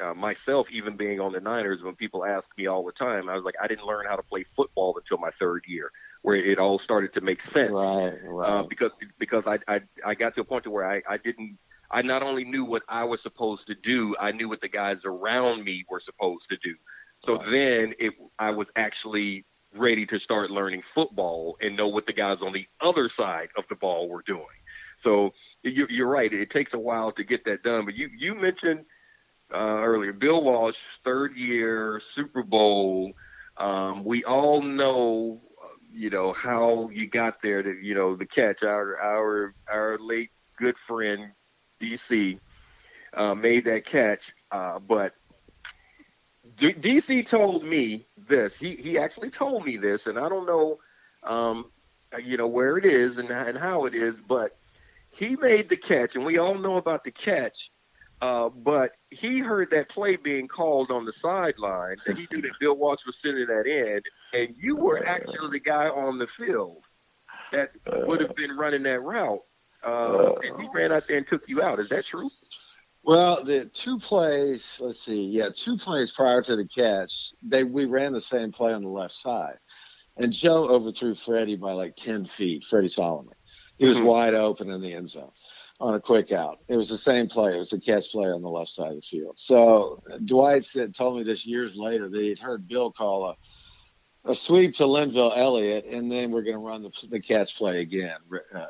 [0.00, 1.82] uh, myself, even being on the Niners.
[1.82, 4.22] When people ask me all the time, I was like, I didn't learn how to
[4.22, 5.90] play football until my third year,
[6.22, 7.72] where it all started to make sense.
[7.72, 8.48] Right, right.
[8.48, 11.58] Uh, because because I, I I got to a point to where I, I didn't.
[11.92, 15.04] I not only knew what I was supposed to do, I knew what the guys
[15.04, 16.74] around me were supposed to do.
[17.18, 17.50] So right.
[17.50, 19.44] then it, I was actually
[19.74, 23.66] ready to start learning football and know what the guys on the other side of
[23.68, 24.44] the ball were doing.
[24.96, 27.84] So you, are right; it takes a while to get that done.
[27.86, 28.84] But you you mentioned
[29.52, 33.12] uh, earlier Bill Walsh, third year Super Bowl.
[33.56, 35.40] Um, we all know,
[35.90, 37.62] you know, how you got there.
[37.62, 41.32] To you know, the catch our our our late good friend
[41.80, 42.38] DC
[43.14, 45.14] uh, made that catch, uh, but
[46.56, 48.58] D- DC told me this.
[48.58, 50.78] He he actually told me this, and I don't know,
[51.22, 51.70] um,
[52.24, 54.56] you know, where it is and and how it is, but
[55.10, 57.70] he made the catch, and we all know about the catch.
[58.22, 62.52] Uh, but he heard that play being called on the sideline, and he knew that
[62.60, 64.02] Bill Walsh was sending that in,
[64.34, 66.84] and you were actually the guy on the field
[67.50, 67.72] that
[68.06, 69.40] would have been running that route.
[69.82, 71.80] Uh, and he ran out there and took you out.
[71.80, 72.28] Is that true?
[73.02, 77.86] Well, the two plays, let's see, yeah, two plays prior to the catch, they we
[77.86, 79.56] ran the same play on the left side.
[80.16, 83.32] And Joe overthrew Freddie by like 10 feet, Freddie Solomon.
[83.78, 84.04] He was Mhm.
[84.04, 85.32] wide open in the end zone
[85.80, 86.58] on a quick out.
[86.68, 87.54] It was the same play.
[87.54, 89.38] It was a catch play on the left side of the field.
[89.38, 93.36] So Dwight said, told me this years later that he'd heard Bill call a,
[94.26, 97.80] a sweep to Lenvil Elliott, and then we're going to run the, the catch play
[97.80, 98.18] again.
[98.54, 98.66] Uh,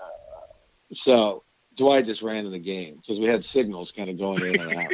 [0.92, 1.42] so
[1.76, 4.74] Dwight just ran in the game because we had signals kind of going in and
[4.74, 4.92] out.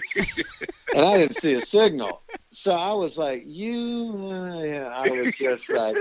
[0.94, 2.22] and I didn't see a signal.
[2.50, 5.96] So I was like, you, uh, yeah, I was just like,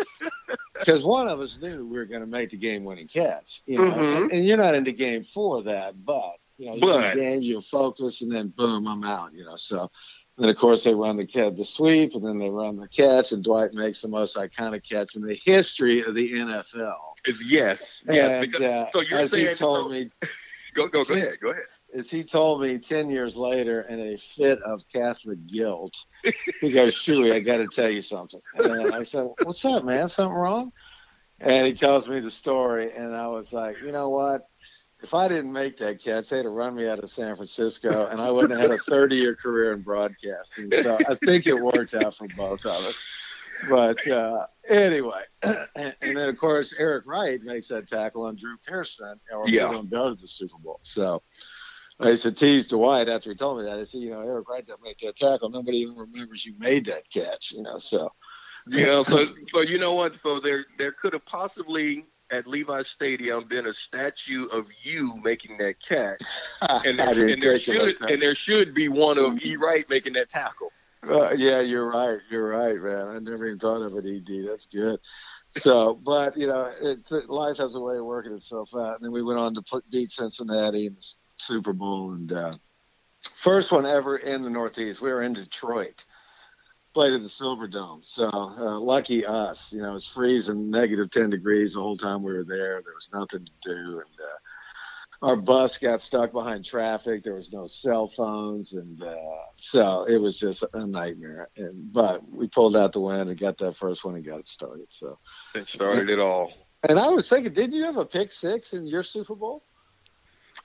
[0.78, 3.78] because one of us knew we were going to make the game winning catch, you
[3.78, 4.22] know, Mhm.
[4.24, 8.22] and, and you're not into game for that, but, you know, you're in you focus,
[8.22, 9.56] and then boom, I'm out, you know.
[9.56, 9.90] So
[10.38, 13.32] then, of course, they run the catch, the sweep, and then they run the catch,
[13.32, 16.96] and Dwight makes the most iconic catch in the history of the NFL.
[17.44, 18.04] Yes.
[18.08, 18.44] Yes.
[18.44, 20.10] and because, uh, so you're as he saying told so- me
[20.76, 21.40] go go go ahead.
[21.42, 21.64] Go ahead.
[21.94, 25.94] as he told me 10 years later in a fit of Catholic guilt,
[26.62, 28.42] he goes, Shuey, I got to tell you something.
[28.54, 30.10] And I said, What's up, man?
[30.10, 30.72] Something wrong?
[31.40, 32.92] And he tells me the story.
[32.92, 34.42] And I was like, You know what?
[35.04, 38.20] If I didn't make that catch, they'd have run me out of San Francisco and
[38.22, 40.72] I wouldn't have had a 30 year career in broadcasting.
[40.72, 43.04] So I think it worked out for both of us.
[43.70, 45.68] But uh, anyway, and,
[46.02, 49.68] and then of course Eric Wright makes that tackle on Drew Pearson, or Yeah.
[49.68, 50.80] we're going to go to the Super Bowl.
[50.84, 51.22] So
[52.00, 53.80] I used to tease Dwight after he told me that.
[53.80, 55.50] I said, you know, Eric Wright that made that tackle.
[55.50, 57.52] Nobody even remembers you made that catch.
[57.52, 58.12] You know, so
[58.68, 60.16] You know, so so you know what?
[60.16, 65.58] So there there could have possibly at Levi Stadium been a statue of you making
[65.60, 66.20] that catch,
[66.62, 69.56] and there, and there should and there should be one of E.
[69.56, 70.72] Wright making that tackle.
[71.08, 72.20] Uh, yeah, you're right.
[72.30, 73.08] You're right, man.
[73.08, 74.48] I never even thought of it, Ed.
[74.48, 75.00] That's good.
[75.58, 78.96] So, but you know, it, life has a way of working itself out.
[78.96, 81.06] And then we went on to beat Cincinnati in the
[81.38, 82.54] Super Bowl, and uh,
[83.36, 85.02] first one ever in the Northeast.
[85.02, 86.06] We were in Detroit,
[86.94, 88.02] played at the Silver Dome.
[88.04, 89.72] So uh, lucky us.
[89.72, 92.82] You know, it was freezing, negative ten degrees the whole time we were there.
[92.84, 94.38] There was nothing to do, and uh,
[95.26, 97.24] our bus got stuck behind traffic.
[97.24, 99.16] There was no cell phones, and uh,
[99.58, 101.50] so it was just a nightmare.
[101.58, 104.48] And but we pulled out the win and got that first one and got it
[104.48, 104.86] started.
[104.90, 105.18] So,
[105.56, 106.54] it started it all.
[106.88, 109.64] and I was thinking, didn't you have a pick six in your Super Bowl?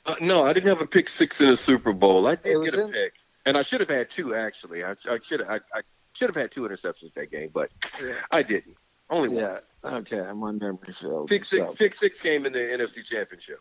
[0.05, 2.27] Uh, no, I didn't have a pick six in the Super Bowl.
[2.27, 3.15] I did get a in- pick,
[3.47, 4.85] and I should have had two actually.
[4.85, 5.81] I, I should have I, I
[6.15, 7.71] should have had two interceptions that game, but
[8.03, 8.13] Yeah.
[8.31, 8.77] I didn't.
[9.09, 9.39] Only one.
[9.45, 9.59] Yeah.
[9.83, 11.29] Okay, I'm on memory field.
[11.29, 13.59] Pick six, So- pick six game in the NFC Championship.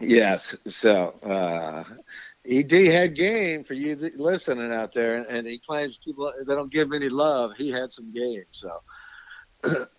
[0.00, 0.56] Yes.
[0.66, 1.84] So uh,
[2.46, 6.72] Ed had game for you listening out there, and, and he claims people they don't
[6.72, 7.52] give him any love.
[7.56, 8.82] He had some game, so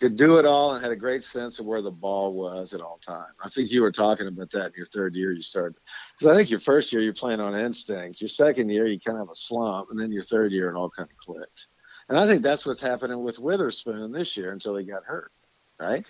[0.00, 2.80] could do it all and had a great sense of where the ball was at
[2.80, 3.32] all times.
[3.42, 5.32] I think you were talking about that in your third year.
[5.32, 5.76] You started
[6.16, 8.20] because I think your first year you're playing on instinct.
[8.20, 10.76] Your second year you kind of have a slump, and then your third year it
[10.76, 11.68] all kind of clicks.
[12.08, 15.32] And I think that's what's happening with Witherspoon this year until he got hurt,
[15.80, 16.06] right?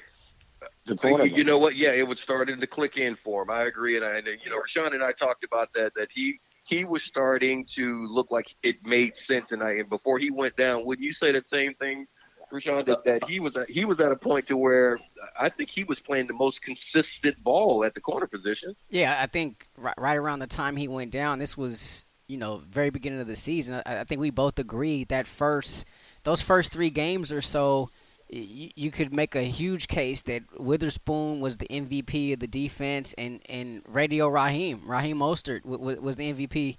[0.87, 1.37] The You, cornerback.
[1.37, 1.75] you know what?
[1.77, 3.51] Yeah, it was starting to click in for him.
[3.51, 5.94] I agree, and I, and, you know, Rashawn and I talked about that.
[5.94, 10.18] That he he was starting to look like it made sense, and I and before
[10.18, 12.07] he went down, wouldn't you say that same thing,
[12.53, 12.87] Rashawn?
[12.87, 15.01] That, that he was at, he was at a point to where
[15.38, 18.77] I think he was playing the most consistent ball at the corner position.
[18.88, 22.62] Yeah, I think right, right around the time he went down, this was you know
[22.68, 23.83] very beginning of the season.
[23.85, 25.85] I, I think we both agreed that first
[26.22, 27.90] those first three games or so,
[28.29, 33.41] you, could make a huge case that Witherspoon was the MVP of the defense, and
[33.49, 36.77] and Radio Raheem Raheem Mostert w- w- was the MVP.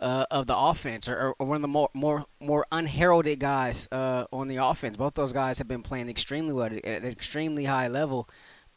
[0.00, 4.26] Uh, of the offense, or, or one of the more more more unheralded guys uh,
[4.32, 4.96] on the offense.
[4.96, 8.28] Both those guys have been playing extremely well at an extremely high level.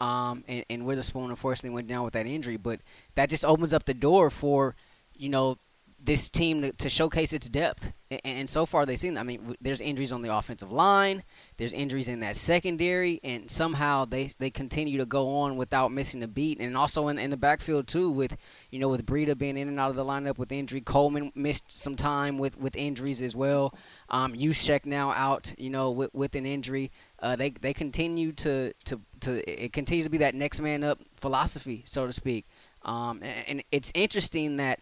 [0.02, 2.80] Um, and, and Witherspoon unfortunately went down with that injury, but
[3.14, 4.76] that just opens up the door for,
[5.16, 5.60] you know,
[6.04, 7.94] this team to, to showcase its depth.
[8.10, 9.18] And, and so far they've seen.
[9.18, 11.24] I mean, there's injuries on the offensive line,
[11.62, 16.24] there's injuries in that secondary, and somehow they they continue to go on without missing
[16.24, 16.60] a beat.
[16.60, 18.36] And also in, in the backfield too, with
[18.72, 21.70] you know with Breida being in and out of the lineup with injury, Coleman missed
[21.72, 23.76] some time with, with injuries as well.
[24.10, 26.90] Um, Juszczyk now out, you know, with, with an injury.
[27.20, 31.00] Uh, they they continue to, to to it continues to be that next man up
[31.16, 32.48] philosophy, so to speak.
[32.86, 34.80] Um, and, and it's interesting that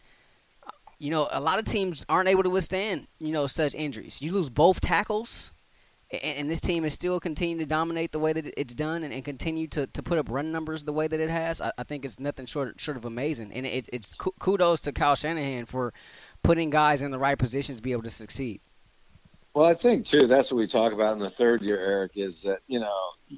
[0.97, 4.21] you know a lot of teams aren't able to withstand you know such injuries.
[4.21, 5.51] You lose both tackles
[6.11, 9.23] and, this team is still continuing to dominate the way that it's done and, and
[9.23, 12.03] continue to, to put up run numbers the way that it has, I, I think
[12.03, 13.51] it's nothing short short of amazing.
[13.53, 15.93] And it, it's kudos to Kyle Shanahan for
[16.41, 18.61] putting guys in the right positions to be able to succeed.
[19.53, 22.41] Well, I think too that's what we talk about in the third year, Eric, is
[22.41, 22.95] that you know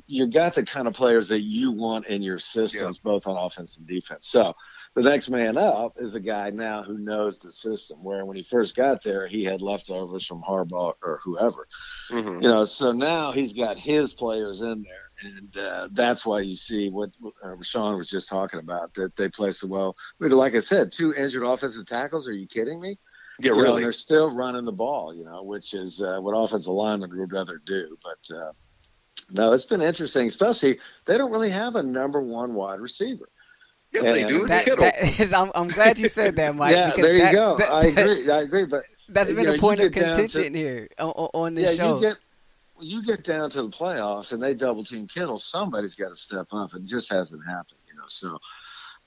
[0.07, 3.11] you got the kind of players that you want in your systems, yeah.
[3.11, 4.27] both on offense and defense.
[4.27, 4.53] So
[4.93, 8.03] the next man up is a guy now who knows the system.
[8.03, 11.67] Where when he first got there, he had leftovers from Harbaugh or whoever.
[12.09, 12.41] Mm-hmm.
[12.43, 16.55] You know, so now he's got his players in there, and uh, that's why you
[16.55, 17.11] see what
[17.43, 19.95] uh, Sean was just talking about that they play so well.
[20.19, 22.27] Like I said, two injured offensive tackles.
[22.27, 22.97] Are you kidding me?
[23.39, 23.81] Yeah, you really.
[23.81, 27.31] Know, they're still running the ball, you know, which is uh, what offensive linemen would
[27.31, 27.97] rather do.
[28.03, 28.51] But uh,
[29.29, 33.29] no, it's been interesting, especially they don't really have a number one wide receiver.
[33.91, 34.47] Yeah, they do.
[34.47, 36.71] That, that is, I'm, I'm glad you said that, Mike.
[36.71, 37.57] yeah, there you that, go.
[37.57, 38.29] That, I agree.
[38.31, 38.65] I agree.
[38.65, 41.95] But that's been know, a point of contention to, here on, on this yeah, show.
[41.95, 42.17] You get,
[42.79, 46.47] you get down to the playoffs and they double team Kittle, somebody's got to step
[46.53, 46.73] up.
[46.73, 48.05] It just hasn't happened, you know.
[48.07, 48.39] So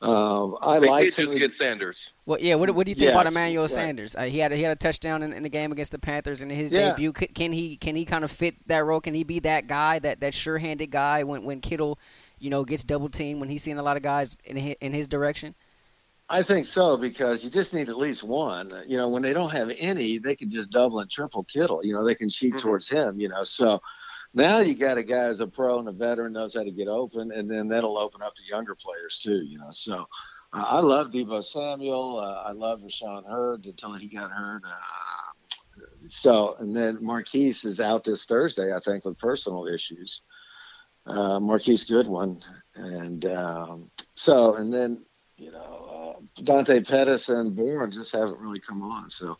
[0.02, 2.10] um, I they like just get Sanders.
[2.26, 2.56] Well, yeah.
[2.56, 3.70] What, what do you think yes, about Emmanuel right.
[3.70, 4.14] Sanders?
[4.14, 6.42] Uh, he had a, he had a touchdown in, in, the game against the Panthers
[6.42, 6.90] in his yeah.
[6.90, 7.12] debut.
[7.12, 9.00] Can he can he kind of fit that role?
[9.00, 11.98] Can he be that guy that that sure handed guy when when Kittle
[12.44, 14.92] you know, gets double teamed when he's seeing a lot of guys in his, in
[14.92, 15.54] his direction?
[16.28, 18.72] I think so because you just need at least one.
[18.86, 21.84] You know, when they don't have any, they can just double and triple Kittle.
[21.84, 22.66] You know, they can cheat mm-hmm.
[22.66, 23.18] towards him.
[23.18, 23.80] You know, so
[24.34, 26.88] now you got a guy who's a pro and a veteran knows how to get
[26.88, 29.42] open, and then that'll open up to younger players too.
[29.42, 30.06] You know, so
[30.52, 32.18] uh, I love Deebo Samuel.
[32.18, 34.62] Uh, I love Rashawn Hurd until he got hurt.
[34.64, 40.20] Uh, so, and then Marquise is out this Thursday, I think, with personal issues
[41.06, 42.40] uh, Marquise Goodwin,
[42.74, 45.04] and um, so and then
[45.36, 49.10] you know uh, Dante Pettis and Bourne just haven't really come on.
[49.10, 49.38] So,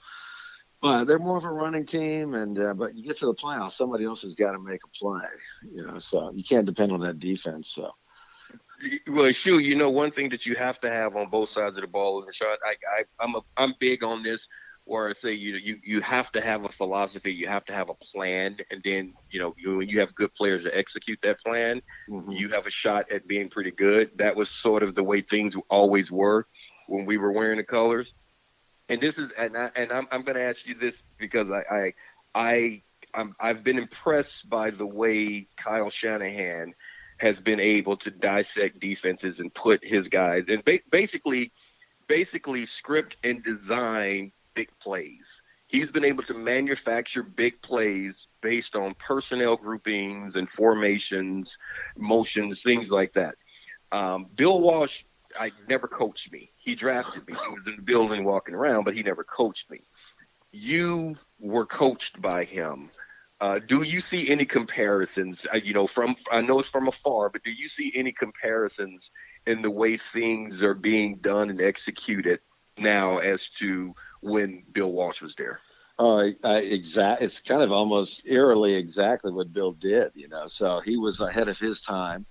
[0.82, 3.72] but they're more of a running team, and uh, but you get to the playoffs,
[3.72, 5.26] somebody else has got to make a play.
[5.72, 7.70] You know, so you can't depend on that defense.
[7.74, 7.90] So.
[9.06, 11.82] Well, Shu, you know one thing that you have to have on both sides of
[11.82, 14.46] the ball, and Rashad, I, I, I'm a, I'm big on this
[14.85, 17.72] where I say you know you you have to have a philosophy, you have to
[17.72, 21.18] have a plan, and then you know you when you have good players to execute
[21.22, 22.32] that plan, mm-hmm.
[22.32, 24.11] you have a shot at being pretty good.
[24.16, 26.47] That was sort of the way things always were
[26.87, 28.12] when we were wearing the colors.
[28.89, 31.62] And this is and I, and I'm I'm going to ask you this because I
[31.70, 31.95] I
[32.35, 32.82] I
[33.14, 36.74] I'm, I've been impressed by the way Kyle Shanahan
[37.18, 41.53] has been able to dissect defenses and put his guys and ba- basically
[42.09, 45.42] basically script and design big plays.
[45.66, 51.57] He's been able to manufacture big plays based on personnel groupings and formations,
[51.96, 53.36] motions, things like that.
[53.90, 55.05] Um, Bill Walsh,
[55.38, 56.50] I never coached me.
[56.57, 57.34] He drafted me.
[57.34, 59.80] He was in the building walking around, but he never coached me.
[60.52, 62.90] You were coached by him.
[63.40, 65.46] Uh, do you see any comparisons?
[65.52, 69.11] Uh, you know, from I know it's from afar, but do you see any comparisons
[69.46, 72.40] in the way things are being done and executed
[72.78, 73.94] now as to
[74.24, 75.60] when Bill Walsh was there.
[75.98, 77.22] Oh, uh, exact.
[77.22, 80.10] It's kind of almost eerily exactly what Bill did.
[80.14, 82.26] You know, so he was ahead of his time.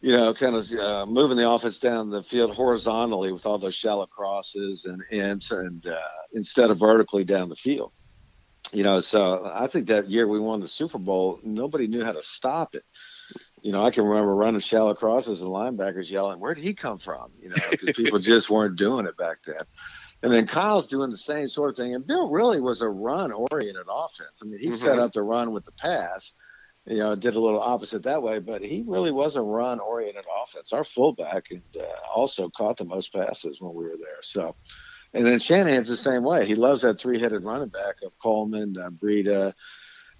[0.00, 3.74] You know, kind of uh, moving the offense down the field horizontally with all those
[3.74, 6.00] shallow crosses and ends, and uh,
[6.32, 7.92] instead of vertically down the field.
[8.72, 12.12] You know, so I think that year we won the Super Bowl, nobody knew how
[12.12, 12.84] to stop it.
[13.62, 16.98] You know, I can remember running shallow crosses and linebackers yelling, "Where did he come
[16.98, 19.64] from?" You know, because people just weren't doing it back then.
[20.22, 21.94] And then Kyle's doing the same sort of thing.
[21.94, 24.40] And Bill really was a run oriented offense.
[24.42, 24.76] I mean, he mm-hmm.
[24.76, 26.34] set up the run with the pass,
[26.86, 30.24] you know, did a little opposite that way, but he really was a run oriented
[30.42, 30.72] offense.
[30.72, 34.20] Our fullback and, uh, also caught the most passes when we were there.
[34.22, 34.56] So,
[35.14, 36.46] and then Shanahan's the same way.
[36.46, 39.54] He loves that three headed running back of Coleman, uh, Breida,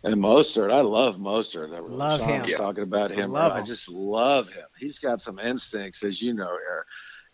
[0.02, 0.72] and Mostert.
[0.72, 1.76] I love Mostert.
[1.76, 2.42] I love Sean him.
[2.42, 3.36] Was talking about him.
[3.36, 4.64] I, I just love him.
[4.78, 6.86] He's got some instincts, as you know, Eric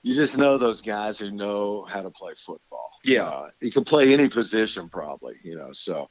[0.06, 2.90] you just know those guys who know how to play football.
[3.02, 5.70] Yeah, uh, he can play any position probably, you know.
[5.72, 6.08] So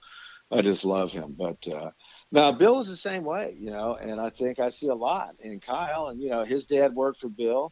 [0.52, 1.34] I just love him.
[1.38, 1.92] But uh,
[2.30, 5.36] now Bill is the same way, you know, and I think I see a lot
[5.40, 7.72] in Kyle, and you know, his dad worked for Bill,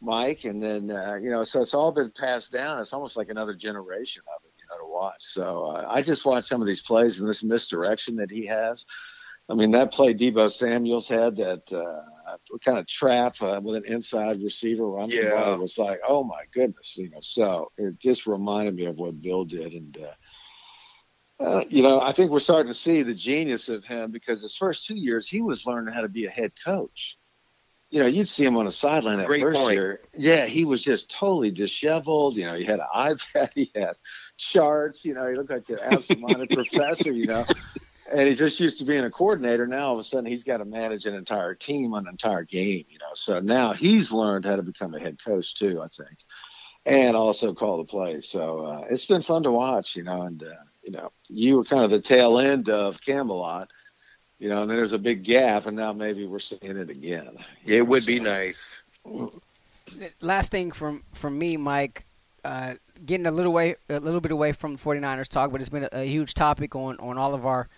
[0.00, 2.80] Mike, and then uh, you know, so it's all been passed down.
[2.80, 5.20] It's almost like another generation of it, you know, to watch.
[5.20, 8.84] So uh, I just watch some of these plays and this misdirection that he has.
[9.48, 12.02] I mean, that play Deebo Samuel's had that uh,
[12.58, 15.30] kind of trap uh, with an inside receiver running yeah.
[15.30, 17.20] ball was like, oh my goodness, you know.
[17.20, 22.12] So it just reminded me of what Bill did, and uh, uh, you know, I
[22.12, 25.42] think we're starting to see the genius of him because his first two years he
[25.42, 27.18] was learning how to be a head coach.
[27.90, 29.74] you know, you'd see him on the sideline that Great first point.
[29.74, 30.00] year.
[30.16, 32.36] Yeah, he was just totally disheveled.
[32.36, 33.96] You know, he had an iPad, he had
[34.36, 35.04] charts.
[35.04, 37.12] You know, he looked like an absent-minded professor.
[37.12, 37.44] You know,
[38.12, 39.66] and he's just used to being a coordinator.
[39.66, 42.84] Now all of a sudden he's got to manage an entire team, an entire game.
[42.88, 45.82] You know, so now he's learned how to become a head coach too.
[45.82, 46.18] I think,
[46.86, 48.28] and also call the plays.
[48.28, 49.96] So uh, it's been fun to watch.
[49.96, 50.46] You know, and uh,
[50.82, 53.68] you know, you were kind of the tail end of Camelot
[54.42, 57.36] you know, and then there's a big gap, and now maybe we're seeing it again.
[57.64, 58.82] It would be nice.
[60.20, 62.04] Last thing from from me, Mike.
[62.44, 62.74] Uh,
[63.06, 65.88] getting a little way, a little bit away from 49ers talk, but it's been a,
[65.92, 67.68] a, huge topic on, on all of our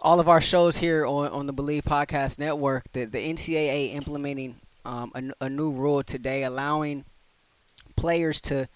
[0.00, 2.90] all of our shows here on, on the Bleav Podcast Network.
[2.92, 7.04] The the NCAA implementing um, a, a new rule today, allowing
[7.96, 8.68] players to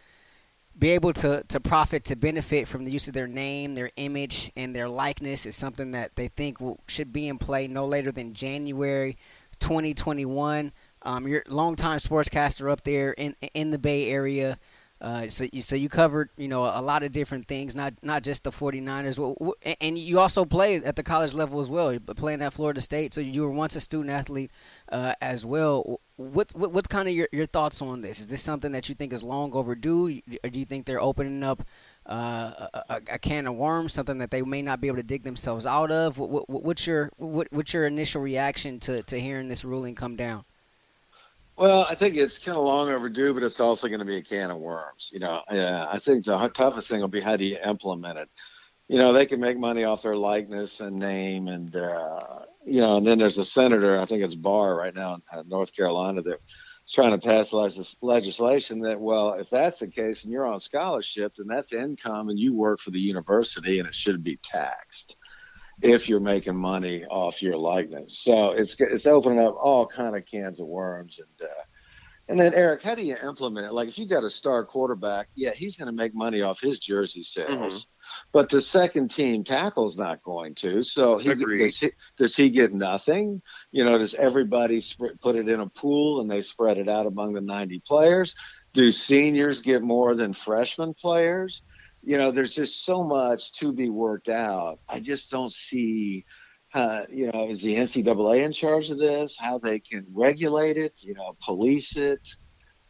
[0.79, 4.51] be able to, to profit to benefit from the use of their name, their image,
[4.57, 8.11] and their likeness is something that they think will, should be in play no later
[8.11, 9.17] than January
[9.61, 10.73] 2021.
[11.03, 14.59] Um, you're longtime sportscaster up there in in the Bay Area.
[15.05, 18.43] Uh, so, so you covered, you know, a lot of different things, not not just
[18.43, 19.53] the 49ers.
[19.79, 23.13] And you also played at the college level as well, playing at Florida State.
[23.13, 24.51] So you were once a student athlete
[24.91, 26.01] uh, as well.
[26.17, 28.19] What, what what's kind of your, your thoughts on this?
[28.19, 31.43] Is this something that you think is long overdue, or do you think they're opening
[31.43, 31.67] up
[32.07, 35.23] uh, a, a, can of worms, something that they may not be able to dig
[35.23, 36.17] themselves out of?
[36.17, 40.17] What, what, what's your what, what's your initial reaction to, to hearing this ruling come
[40.17, 40.47] down?
[41.57, 44.23] Well, I think it's kind of long overdue, but it's also going to be a
[44.23, 45.11] can of worms.
[45.13, 48.29] You know, yeah, I think the toughest thing will be how do you implement it.
[48.89, 52.97] You know, they can make money off their likeness and name, and uh, you know,
[52.97, 56.43] and then there's a senator, I think it's Barr right now in North Carolina, that's
[56.93, 57.53] trying to pass
[58.03, 62.39] legislation that, well, if that's the case and you're on scholarship, then that's income, and
[62.39, 65.17] you work for the university, and it should be taxed
[65.83, 68.19] if you're making money off your likeness.
[68.19, 71.53] So it's it's opening up all kind of cans of worms and uh,
[72.27, 73.73] and then Eric, how do you implement it?
[73.73, 76.79] Like if you got a star quarterback, yeah, he's going to make money off his
[76.79, 77.51] jersey sales.
[77.51, 77.77] Mm-hmm.
[78.33, 80.83] But the second team tackle's not going to.
[80.83, 83.43] So he, does, he, does he get nothing?
[83.73, 87.07] You know, does everybody sp- put it in a pool and they spread it out
[87.07, 88.35] among the 90 players?
[88.73, 91.63] Do seniors get more than freshman players?
[92.05, 94.79] You know, there's just so much to be worked out.
[94.89, 96.25] I just don't see,
[96.73, 99.37] uh, you know, is the NCAA in charge of this?
[99.39, 100.95] How they can regulate it?
[101.03, 102.21] You know, police it?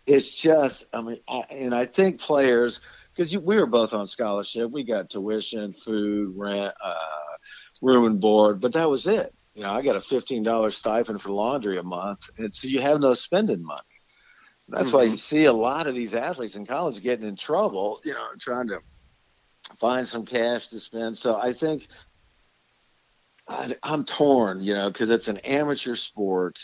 [0.07, 2.81] It's just, I mean, I, and I think players,
[3.15, 6.95] because we were both on scholarship, we got tuition, food, rent, uh,
[7.81, 9.33] room and board, but that was it.
[9.55, 12.81] You know, I got a fifteen dollars stipend for laundry a month, and so you
[12.81, 13.83] have no spending money.
[14.69, 14.97] That's mm-hmm.
[14.97, 18.01] why you see a lot of these athletes in college getting in trouble.
[18.03, 18.81] You know, trying to
[19.79, 21.19] find some cash to spend.
[21.19, 21.89] So I think
[23.49, 26.59] I, am torn, you know, because it's an amateur sport.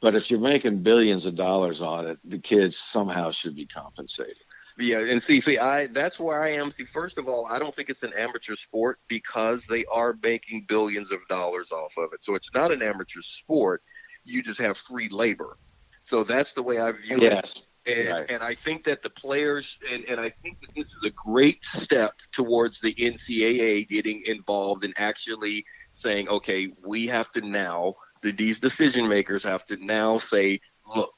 [0.00, 4.36] But if you're making billions of dollars on it, the kids somehow should be compensated.
[4.78, 6.70] Yeah, and see, see, I that's where I am.
[6.70, 10.64] See, first of all, I don't think it's an amateur sport because they are making
[10.66, 12.24] billions of dollars off of it.
[12.24, 13.82] So it's not an amateur sport.
[14.24, 15.58] You just have free labor.
[16.04, 17.56] So that's the way I view yes.
[17.56, 17.62] it.
[17.84, 18.30] And, right.
[18.30, 21.64] and I think that the players, and, and I think that this is a great
[21.64, 28.30] step towards the NCAA getting involved and actually saying, okay, we have to now, the,
[28.30, 30.60] these decision makers have to now say,
[30.94, 31.12] look,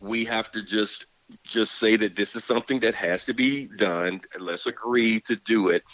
[0.00, 1.06] we have to just
[1.44, 4.20] just say that this is something that has to be done.
[4.40, 5.84] Let's agree to do it.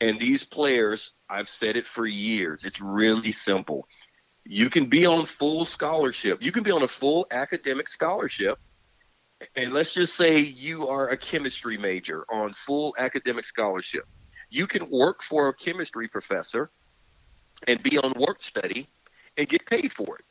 [0.00, 2.62] And these players, I've said it for years.
[2.62, 3.88] It's really simple.
[4.44, 6.42] You can be on full scholarship.
[6.42, 8.58] You can be on a full academic scholarship
[9.56, 14.06] and let's just say you are a chemistry major on full academic scholarship.
[14.50, 16.70] You can work for a chemistry professor
[17.66, 18.88] and be on work study
[19.36, 20.24] and get paid for it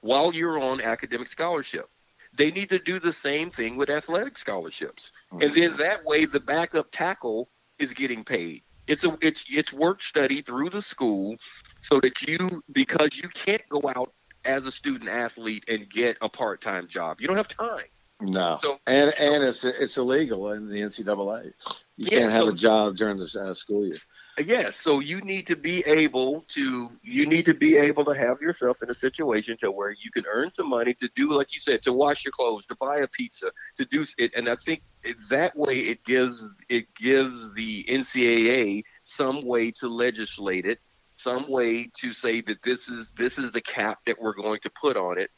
[0.00, 1.88] while you're on academic scholarship.
[2.36, 5.12] They need to do the same thing with athletic scholarships.
[5.32, 5.42] Mm-hmm.
[5.42, 7.48] And then that way the backup tackle
[7.78, 8.62] is getting paid.
[8.86, 11.36] It's a it's it's work study through the school
[11.80, 14.12] so that you because you can't go out
[14.44, 17.20] as a student athlete and get a part-time job.
[17.20, 17.84] You don't have time.
[18.20, 21.52] No, so, and and it's it's illegal in the NCAA.
[21.96, 23.96] You yeah, can't have so, a job during the uh, school year.
[24.44, 28.40] Yes, so you need to be able to you need to be able to have
[28.40, 31.60] yourself in a situation to where you can earn some money to do like you
[31.60, 34.82] said to wash your clothes, to buy a pizza, to do it, and I think
[35.28, 40.78] that way it gives it gives the NCAA some way to legislate it,
[41.14, 44.70] some way to say that this is this is the cap that we're going to
[44.70, 45.30] put on it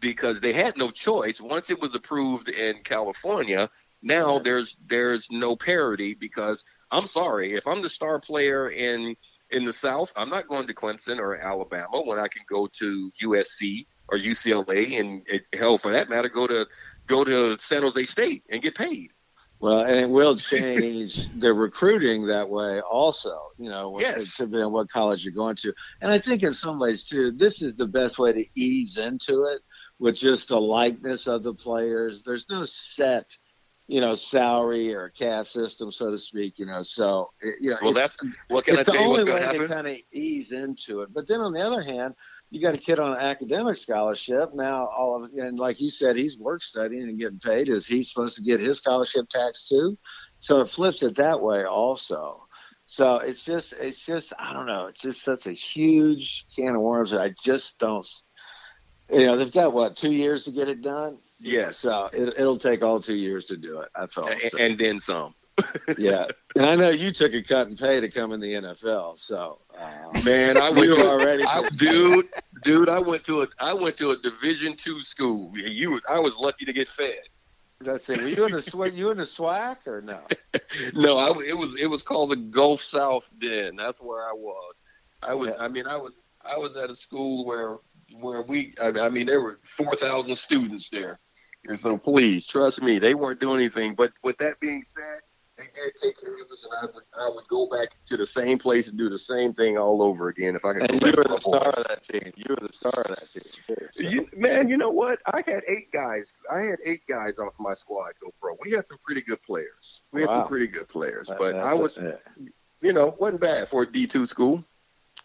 [0.00, 1.40] because they had no choice.
[1.40, 3.68] Once it was approved in California,
[4.02, 9.16] now there's there's no parity because I'm sorry, if I'm the star player in
[9.50, 13.10] in the South, I'm not going to Clemson or Alabama when I can go to
[13.22, 16.66] USC or UCLA, and it, hell, for that matter, go to
[17.06, 19.12] go to San Jose State and get paid.
[19.60, 24.36] Well, and it will change the recruiting that way also, you know, yes.
[24.36, 25.74] depending on what college you're going to.
[26.00, 29.46] And I think in some ways, too, this is the best way to ease into
[29.46, 29.62] it
[29.98, 32.22] with just a likeness of the players.
[32.22, 33.26] There's no set,
[33.86, 36.82] you know, salary or caste system, so to speak, you know.
[36.82, 37.30] So,
[37.60, 38.16] you know, well, that's
[38.48, 41.12] what can it's I the tell you only way to kind of ease into it.
[41.12, 42.14] But then on the other hand,
[42.50, 44.86] you got a kid on an academic scholarship now.
[44.86, 47.68] All of and like you said, he's work studying and getting paid.
[47.68, 49.98] Is he supposed to get his scholarship tax too?
[50.38, 52.44] So it flips it that way also.
[52.86, 54.86] So it's just, it's just, I don't know.
[54.86, 58.06] It's just such a huge can of worms that I just don't.
[59.10, 61.18] You know, they've got what two years to get it done.
[61.38, 61.78] Yes.
[61.78, 63.88] So it, it'll take all two years to do it.
[63.96, 64.28] That's all.
[64.28, 65.34] And, and then some.
[65.98, 69.18] yeah, and I know you took a cut in pay to come in the NFL.
[69.18, 72.28] So uh, Man, I went to, already, I, dude,
[72.62, 75.56] dude, I went to a I went to a Division two school.
[75.56, 77.22] You, I was lucky to get fed.
[77.80, 78.14] Let's see.
[78.14, 80.20] Were you in the sw- you in the SWAC or no?
[80.94, 83.76] No, I, it was it was called the Gulf South Den.
[83.76, 84.74] That's where I was.
[85.22, 85.50] I was.
[85.50, 85.56] Yeah.
[85.58, 86.12] I mean, I was
[86.44, 87.78] I was at a school where
[88.20, 88.74] where we.
[88.80, 91.18] I, I mean, there were four thousand students there.
[91.66, 93.94] And so please trust me, they weren't doing anything.
[93.94, 95.20] But with that being said,
[95.58, 98.26] they did take care of us, and I would I would go back to the
[98.26, 100.90] same place and do the same thing all over again if I could.
[100.90, 102.32] And you were the star of that team.
[102.36, 103.88] You were the star of that team too.
[103.92, 104.02] so.
[104.08, 105.18] You, man, you know what?
[105.26, 106.32] I had eight guys.
[106.50, 108.56] I had eight guys off my squad go pro.
[108.64, 110.02] We had some pretty good players.
[110.12, 110.40] We had Wow.
[110.42, 112.20] some pretty good players, That- but I was, a-
[112.80, 114.64] you know, wasn't bad for a D two school.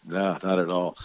[0.04, 0.98] no, not at all.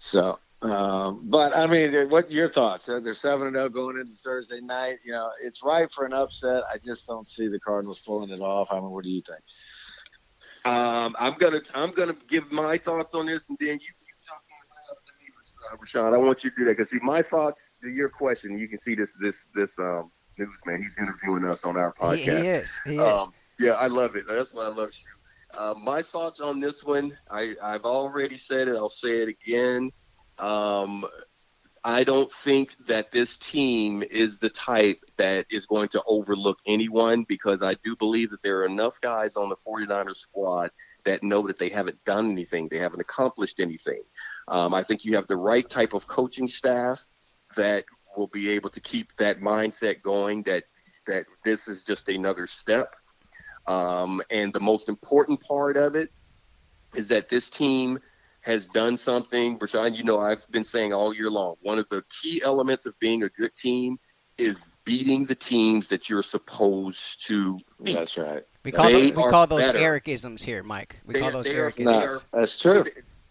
[0.00, 2.88] So, um, but I mean, what your thoughts?
[2.88, 4.98] Uh, They're seven and zero going into Thursday night.
[5.04, 6.64] You know, it's ripe for an upset.
[6.72, 8.72] I just don't see the Cardinals pulling it off.
[8.72, 9.40] I mean, what do you think?
[10.64, 15.70] Um, I'm gonna I'm gonna give my thoughts on this, and then you keep talking
[15.70, 16.14] about Rashawn.
[16.14, 18.58] I want you to do that because see my thoughts to your question.
[18.58, 20.82] You can see this this this um newsman.
[20.82, 22.44] He's interviewing us on our He, he podcast.
[22.44, 22.80] is.
[22.84, 23.00] He is.
[23.00, 24.24] Um, yeah, I love it.
[24.28, 24.90] That's what I love.
[24.90, 25.58] You.
[25.58, 28.76] Uh, my thoughts on this one, I, I've already said it.
[28.76, 29.90] I'll say it again.
[30.38, 31.04] Um,
[31.84, 37.24] I don't think that this team is the type that is going to overlook anyone
[37.28, 40.70] because I do believe that there are enough guys on the 49ers squad
[41.04, 44.02] that know that they haven't done anything, they haven't accomplished anything.
[44.48, 47.04] Um, I think you have the right type of coaching staff
[47.56, 47.84] that
[48.16, 50.64] will be able to keep that mindset going that
[51.06, 52.94] that this is just another step.
[53.66, 56.10] Um, and the most important part of it
[56.94, 57.98] is that this team
[58.48, 59.58] has done something.
[59.58, 62.98] Rashawn, you know, I've been saying all year long, one of the key elements of
[62.98, 63.98] being a good team
[64.38, 67.94] is beating the teams that you're supposed to beat.
[67.94, 68.42] That's right.
[68.64, 69.78] we call, they those, we call those better.
[69.78, 70.98] Ericisms here, Mike.
[71.04, 71.84] We They- call those they are- Ericisms.
[71.84, 72.84] No, that's true.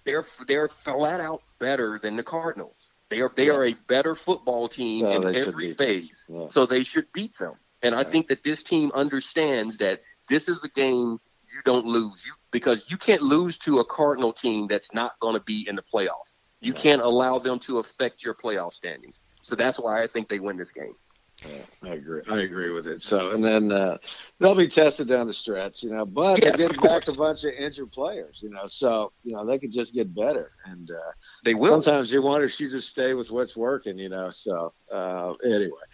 [0.05, 2.91] They're they're flat out better than the Cardinals.
[3.09, 6.25] They are they are a better football team No, in every phase.
[6.29, 6.47] Yeah.
[6.51, 7.53] So they should beat them.
[7.81, 8.09] And I Yeah.
[8.11, 11.19] think that this team understands that this is a game
[11.53, 12.23] you don't lose.
[12.25, 15.75] You because you can't lose to a Cardinal team that's not going to be in
[15.75, 16.35] the playoffs.
[16.61, 16.79] You Yeah.
[16.79, 19.21] can't allow them to affect your playoff standings.
[19.41, 20.95] So that's why I think they win this game.
[21.45, 22.21] Yeah, I agree.
[22.29, 23.01] I agree with it.
[23.01, 23.97] So, and then uh,
[24.39, 26.05] they'll be tested down the stretch, you know.
[26.05, 28.65] But Yes, they get back a bunch of injured players, you know.
[28.65, 30.51] So, you know, they could just get better.
[30.65, 31.11] And uh,
[31.45, 31.71] They will.
[31.73, 34.29] sometimes you wonder if you just stay with what's working, you know.
[34.31, 35.85] So, uh, anyway,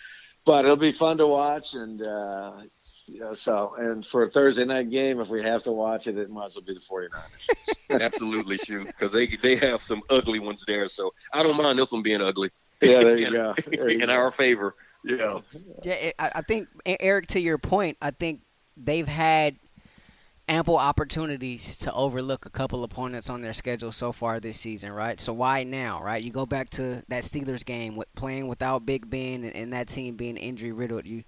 [0.45, 2.61] but it'll be fun to watch, and uh,
[3.05, 6.17] you know, so and for a Thursday night game, if we have to watch it,
[6.17, 8.01] it might as well be the 49ers.
[8.01, 10.87] Absolutely, shoot, because they they have some ugly ones there.
[10.89, 12.49] So I don't mind this one being ugly.
[12.81, 13.53] Yeah, there you in, go.
[13.67, 14.13] There you in go.
[14.15, 14.75] our favor.
[15.03, 15.41] Yeah.
[15.83, 18.41] Yeah, I, I think E- Eric, to your point, I think
[18.77, 19.57] they've had
[20.47, 25.19] ample opportunities to overlook a couple opponents on their schedule so far this season, right?
[25.19, 26.21] So why now, right?
[26.21, 29.87] You go back to that Steelers game with playing without Big Ben and, and that
[29.87, 31.05] team being injury riddled.
[31.05, 31.23] You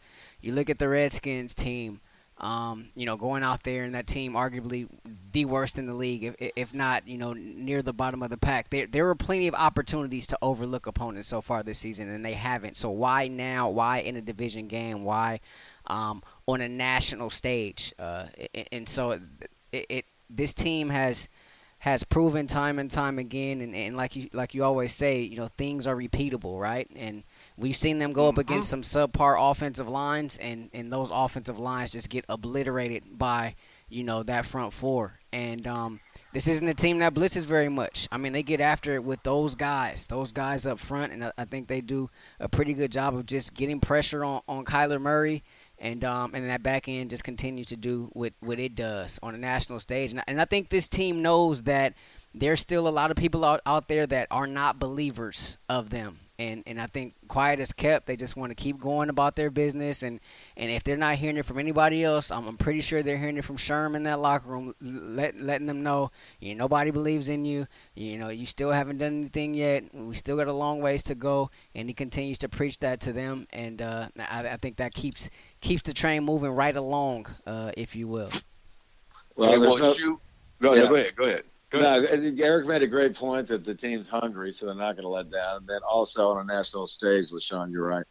[0.45, 1.99] you look at the Redskins team,
[2.37, 4.87] um, you know, going out there and that team arguably
[5.31, 8.37] the worst in the league, if, if not, you know, near the bottom of the
[8.37, 8.69] pack.
[8.69, 12.33] There there were plenty of opportunities to overlook opponents so far this season, and they
[12.33, 12.75] haven't.
[12.75, 13.69] So why now?
[13.69, 15.03] Why in a division game?
[15.03, 15.39] Why
[15.87, 17.93] um, on a national stage?
[17.97, 18.25] Uh,
[18.71, 19.11] and, so
[19.71, 21.29] it, it this team has
[21.79, 25.37] has proven time and time again, and, and like you like you always say, you
[25.37, 26.89] know, things are repeatable, right?
[26.95, 27.23] And
[27.57, 31.91] we've seen them go up against some subpar offensive lines, and and those offensive lines
[31.91, 33.55] just get obliterated by
[33.89, 35.19] you know that front four.
[35.31, 35.99] And um,
[36.31, 38.07] this isn't a team that blitzes very much.
[38.11, 41.31] I mean, they get after it with those guys, those guys up front, and I,
[41.37, 45.01] I think they do a pretty good job of just getting pressure on on Kyler
[45.01, 45.43] Murray
[45.77, 49.35] and um, and that back end just continues to do what, what it does on
[49.35, 50.11] a national stage.
[50.11, 51.93] And I, and I think this team knows that
[52.33, 56.19] there's still a lot of people out, out there that are not believers of them.
[56.37, 58.07] And and I think quiet is kept.
[58.07, 60.19] They just want to keep going about their business, and
[60.57, 63.37] and if they're not hearing it from anybody else, I'm, I'm pretty sure they're hearing
[63.37, 67.29] it from Sherman in that locker room, let, letting them know, you know, nobody believes
[67.29, 67.67] in you.
[67.95, 69.83] You know, you still haven't done anything yet.
[69.93, 73.13] We still got a long ways to go, and he continues to preach that to
[73.13, 75.29] them, and uh, I, I think that keeps
[75.61, 78.29] keeps the train moving right along, uh, if you will.
[79.35, 80.19] Well, hey, well no, shoot.
[80.61, 80.87] Go, yeah.
[80.87, 81.15] go ahead.
[81.15, 81.43] Go ahead.
[81.81, 82.05] No,
[82.43, 85.31] Eric made a great point that the team's hungry, so they're not going to let
[85.31, 85.57] down.
[85.57, 88.05] And then also on a national stage, LeSean, you're right.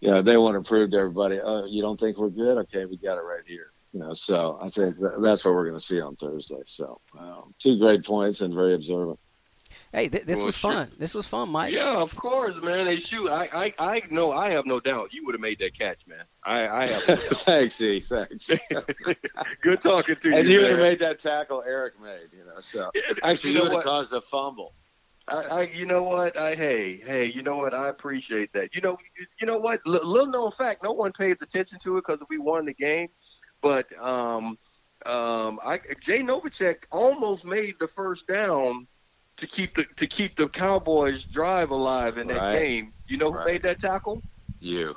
[0.00, 2.58] You know, they want to prove to everybody, oh, you don't think we're good?
[2.58, 3.72] Okay, we got it right here.
[3.92, 6.62] You know, so I think that's what we're going to see on Thursday.
[6.66, 9.20] So, um, two great points and very observant.
[9.94, 10.88] Hey, th- this well, was fun.
[10.88, 10.96] Sure.
[10.98, 11.72] This was fun, Mike.
[11.72, 12.86] Yeah, of course, man.
[12.86, 15.78] Hey, shoot, I, I, I know, I have no doubt you would have made that
[15.78, 16.24] catch, man.
[16.42, 17.08] I, I have.
[17.08, 18.00] No thanks, E.
[18.00, 18.50] Thanks.
[19.60, 20.36] Good talking to you.
[20.36, 22.60] And you would have made that tackle Eric made, you know.
[22.60, 22.90] So
[23.22, 24.74] actually, you, know would have caused a fumble.
[25.28, 26.36] I, I, you know what?
[26.36, 27.72] I hey, hey, you know what?
[27.72, 28.74] I appreciate that.
[28.74, 29.80] You know, you, you know what?
[29.86, 33.10] L- little known fact, no one pays attention to it because we won the game,
[33.62, 34.58] but um,
[35.06, 38.88] um, I Jay Novacek almost made the first down
[39.36, 42.58] to keep the to keep the Cowboys drive alive in that right.
[42.58, 42.92] game.
[43.06, 43.46] You know who right.
[43.46, 44.22] made that tackle?
[44.60, 44.94] You.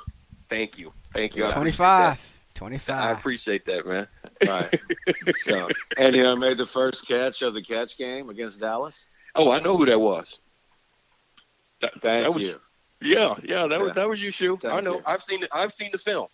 [0.48, 0.92] Thank you.
[1.12, 1.46] Thank you.
[1.48, 2.34] 25.
[2.54, 2.96] 25.
[2.96, 4.08] I appreciate that, man.
[4.46, 4.80] Right.
[5.44, 9.06] so, and you know, made the first catch of the catch game against Dallas.
[9.34, 10.38] Oh, I know who that was.
[11.80, 12.60] That, Thank that was, you.
[13.00, 13.78] Yeah, yeah, that yeah.
[13.78, 14.58] was that was you, Shu.
[14.64, 14.96] I know.
[14.96, 15.02] You.
[15.06, 15.50] I've seen it.
[15.52, 16.26] I've seen the film.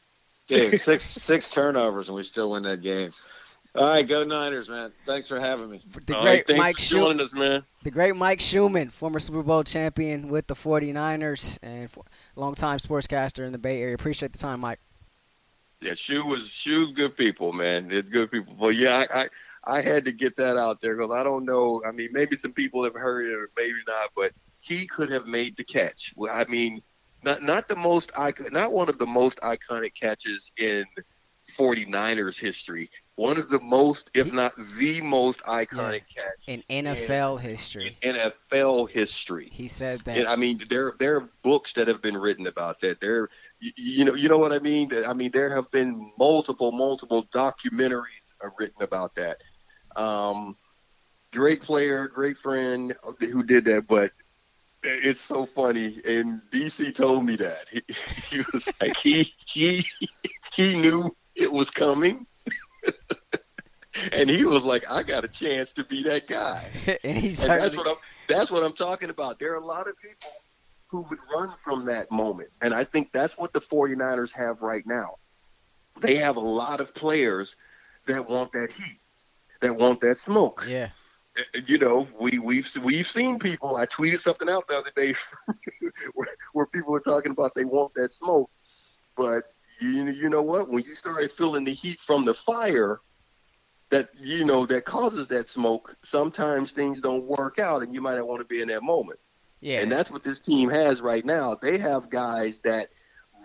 [0.47, 3.13] Dude, six six turnovers and we still win that game.
[3.77, 4.93] All right, go Niners, man.
[5.05, 5.81] Thanks for having me.
[5.93, 7.21] The great right, Mike Shumann.
[7.21, 7.65] Us, man.
[7.83, 11.91] The great Mike Shumann, former Super Bowl champion with the 49ers and
[12.37, 13.95] longtime sportscaster in the Bay Area.
[13.95, 14.79] Appreciate the time, Mike.
[15.81, 17.91] Yeah, Shu was Shu's good people, man.
[17.91, 18.55] It's good people.
[18.55, 19.29] But yeah, I, I
[19.65, 21.83] I had to get that out there because I don't know.
[21.85, 25.27] I mean, maybe some people have heard it or maybe not, but he could have
[25.27, 26.15] made the catch.
[26.31, 26.81] I mean,
[27.25, 30.85] not not the most icon, not one of the most iconic catches in
[31.57, 32.91] 49ers history.
[33.17, 36.23] One of the most, if not the most iconic yeah.
[36.23, 37.99] catch in NFL in, history.
[38.03, 39.49] In NFL history.
[39.53, 40.19] He said that.
[40.19, 43.01] And, I mean, there there are books that have been written about that.
[43.01, 43.29] There,
[43.61, 44.91] you, you know, you know what I mean.
[45.07, 49.43] I mean, there have been multiple, multiple documentaries written about that.
[49.97, 50.57] Um,
[51.33, 54.13] great player, great friend who did that, but
[54.85, 56.01] it's so funny.
[56.05, 57.83] And DC told me that he,
[58.31, 59.85] he was like he he
[60.53, 62.27] he knew it was coming.
[64.13, 66.69] and he was like, I got a chance to be that guy.
[66.87, 67.97] and and that's what I'm
[68.29, 69.39] that's what I'm talking about.
[69.39, 70.33] There are a lot of people
[70.89, 72.51] who would run from that moment.
[72.63, 75.17] And I think that's what the 49ers have right now.
[76.01, 77.55] They have a lot of players
[78.07, 79.01] that want that heat,
[79.61, 80.65] that want that smoke.
[80.69, 80.91] Yeah.
[81.67, 83.75] You know, we we've we've seen people.
[83.75, 85.15] I tweeted something out the other day
[86.15, 88.51] where, where people were talking about they want that smoke,
[89.17, 90.69] but you you know what?
[90.69, 93.01] When you start feeling the heat from the fire,
[93.91, 98.17] that you know that causes that smoke, sometimes things don't work out, and you might
[98.17, 99.21] not want to be in that moment.
[99.61, 99.81] Yeah.
[99.81, 101.57] And that's what this team has right now.
[101.61, 102.89] They have guys that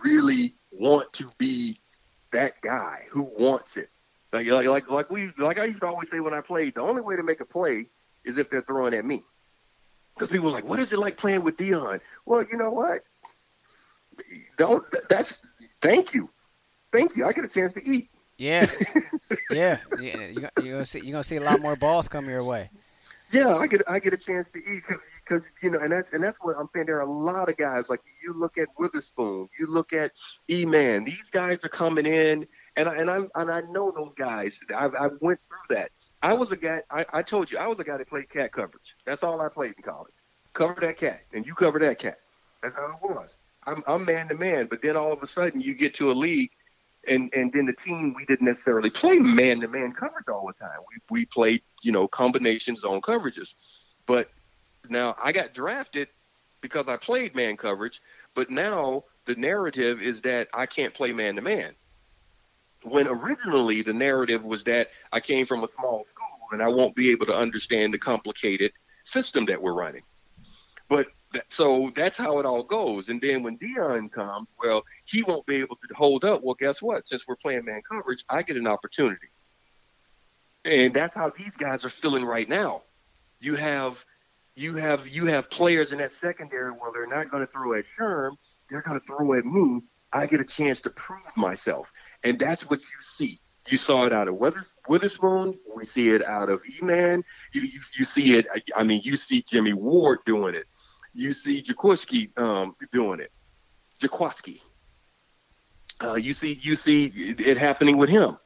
[0.04, 1.80] really want to be
[2.32, 3.90] that guy who wants it.
[4.32, 6.82] Like like like like we like I used to always say when I played, the
[6.82, 7.88] only way to make a play
[8.24, 9.24] is if they're throwing at me.
[10.14, 12.02] Because people are like, what is it like playing with Deion?
[12.26, 13.04] Well, you know what?
[14.58, 15.40] Don't that's
[15.82, 16.30] thank you,
[16.92, 17.26] thank you.
[17.26, 18.10] I get a chance to eat.
[18.38, 18.68] Yeah,
[19.52, 19.80] yeah.
[20.00, 20.50] yeah.
[20.62, 22.70] You're gonna see you're gonna see a lot more balls come your way.
[23.32, 24.84] Yeah, I get I get a chance to eat
[25.24, 26.88] because you know, and that's and that's what I'm saying.
[26.88, 30.12] There are a lot of guys like you look at Witherspoon, you look at
[30.50, 31.04] E Man.
[31.04, 34.60] These guys are coming in, and I and I and I know those guys.
[34.76, 35.92] I I went through that.
[36.24, 36.82] I was a guy.
[36.90, 38.96] I, I told you I was a guy that played cat coverage.
[39.06, 40.14] That's all I played in college.
[40.54, 42.18] Cover that cat, and you cover that cat.
[42.64, 43.38] That's how it was.
[43.70, 46.14] I'm, I'm man to man, but then all of a sudden you get to a
[46.14, 46.52] league,
[47.08, 50.54] and and then the team we didn't necessarily play man to man coverage all the
[50.54, 50.80] time.
[50.90, 53.54] We we played you know combination zone coverages,
[54.06, 54.30] but
[54.90, 56.08] now I got drafted
[56.62, 58.02] because I played man coverage,
[58.36, 61.74] but now the narrative is that I can't play man to man.
[62.84, 66.96] When originally the narrative was that I came from a small school and I won't
[66.96, 68.72] be able to understand the complicated
[69.04, 70.04] system that we're running.
[70.88, 71.08] But
[71.48, 73.10] so that's how it all goes.
[73.10, 76.42] And then when Deion comes, well, he won't be able to hold up.
[76.44, 77.08] Well, guess what?
[77.08, 79.28] Since we're playing man coverage, I get an opportunity.
[80.66, 82.82] And that's how these guys are feeling right now.
[83.40, 83.98] You have
[84.56, 87.86] you have you have players in that secondary where they're not going to throw at
[87.98, 88.36] Sherm,
[88.70, 89.82] they're going to throw at me.
[90.12, 91.88] I get a chance to prove myself.
[92.24, 93.40] And that's what you see.
[93.68, 95.58] You saw it out of Withers, Witherspoon.
[95.76, 97.24] We see it out of E-Man.
[97.54, 98.48] You, you, you see it.
[98.76, 100.66] I mean, you see Jimmy Ward doing it
[101.14, 103.32] You see Jaquiski um, doing it.
[104.00, 104.62] Jaquiski.
[106.02, 108.38] Uh, you see, you see it happening with him.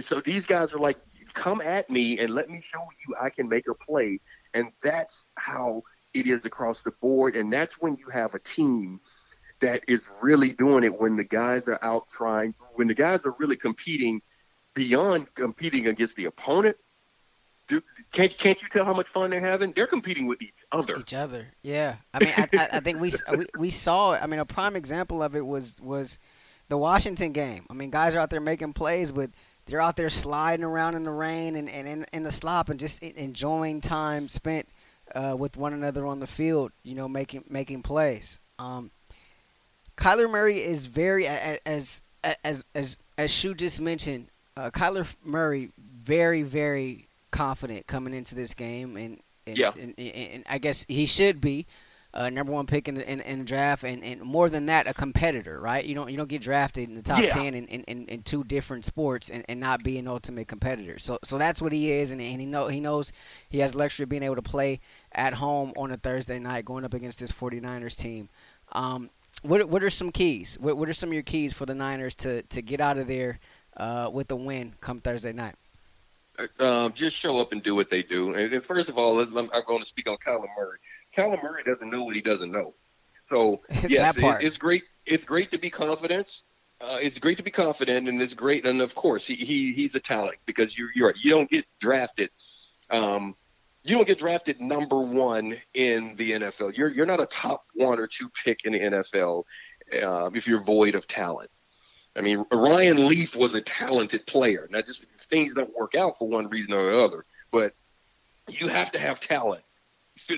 [0.00, 0.98] So these guys are like,
[1.34, 4.20] come at me and let me show you I can make a play,
[4.54, 5.82] and that's how
[6.14, 7.36] it is across the board.
[7.36, 9.00] And that's when you have a team
[9.60, 13.34] that is really doing it when the guys are out trying, when the guys are
[13.38, 14.20] really competing
[14.74, 16.76] beyond competing against the opponent.
[17.68, 19.72] Do, can't can't you tell how much fun they're having?
[19.72, 20.96] They're competing with each other.
[20.98, 21.96] Each other, yeah.
[22.14, 24.14] I mean, I, I, think we, we we saw.
[24.14, 24.22] It.
[24.22, 26.18] I mean, a prime example of it was was
[26.68, 27.66] the Washington game.
[27.68, 29.30] I mean, guys are out there making plays, but
[29.66, 32.80] they're out there sliding around in the rain and, and in, in the slop and
[32.80, 34.66] just enjoying time spent
[35.14, 36.72] uh, with one another on the field.
[36.82, 38.38] You know, making making plays.
[38.58, 38.90] Um,
[39.98, 44.28] Kyler Murray is very as as as as Shu just mentioned.
[44.56, 45.70] Uh, Kyler Murray
[46.02, 50.84] very very confident coming into this game, and, and yeah, and, and, and, I guess
[50.88, 51.66] he should be
[52.14, 54.86] uh, number one pick in the, in, in the draft, and, and more than that,
[54.86, 55.84] a competitor, right?
[55.84, 57.28] You don't you don't get drafted in the top yeah.
[57.28, 60.98] ten in, in, in, two different sports and, and not be an ultimate competitor.
[60.98, 63.12] So so that's what he is, and, and he know he knows
[63.48, 64.80] he has the luxury of being able to play
[65.12, 68.30] at home on a Thursday night, going up against this 49ers team.
[68.72, 69.10] Um,
[69.42, 70.56] what what are some keys?
[70.60, 73.06] What what are some of your keys for the Niners to to get out of
[73.06, 73.38] there
[73.76, 75.54] uh, with the win come Thursday night?
[76.58, 78.34] Um, just show up and do what they do.
[78.34, 80.78] And, first of all, I'm, I'm going to speak on Kyler Murray.
[81.16, 82.74] Kyler Murray doesn't know what he doesn't know.
[83.28, 84.82] So yes, it, it's great.
[85.04, 86.42] It's great to be confident.
[86.80, 88.64] Uh, it's great to be confident, and it's great.
[88.64, 92.30] And of course, he, he he's a talent because you you're you don't get drafted.
[92.90, 93.34] Um,
[93.84, 96.76] you don't get drafted number one in the NFL.
[96.76, 99.44] You're you're not a top one or two pick in the NFL
[100.02, 101.50] uh, if you're void of talent.
[102.16, 104.66] I mean, Ryan Leaf was a talented player.
[104.70, 107.74] Now, just things don't work out for one reason or another, but
[108.48, 109.62] you have to have talent,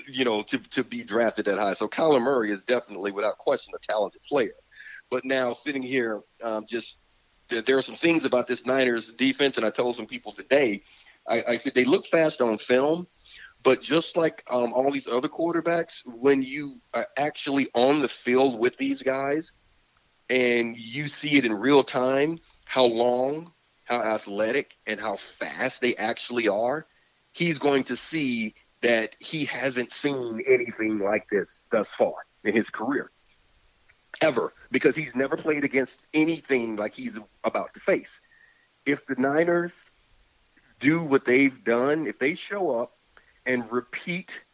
[0.07, 1.73] you know, to, to be drafted that high.
[1.73, 4.53] So Kyler Murray is definitely, without question, a talented player.
[5.11, 6.99] But now sitting here, um, just
[7.49, 10.83] there are some things about this Niners defense, and I told some people today,
[11.29, 13.07] I, I said they look fast on film,
[13.63, 18.59] but just like um, all these other quarterbacks, when you are actually on the field
[18.59, 19.53] with these guys,
[20.31, 23.53] and you see it in real time how long,
[23.85, 26.87] how athletic, and how fast they actually are,
[27.33, 32.15] he's going to see that he hasn't seen anything like this thus far
[32.45, 33.11] in his career.
[34.21, 34.53] Ever.
[34.71, 38.21] Because he's never played against anything like he's about to face.
[38.87, 39.91] If the Niners
[40.79, 42.97] do what they've done, if they show up
[43.45, 44.45] and repeat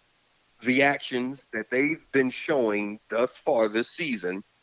[0.62, 4.42] the actions that they've been showing thus far this season–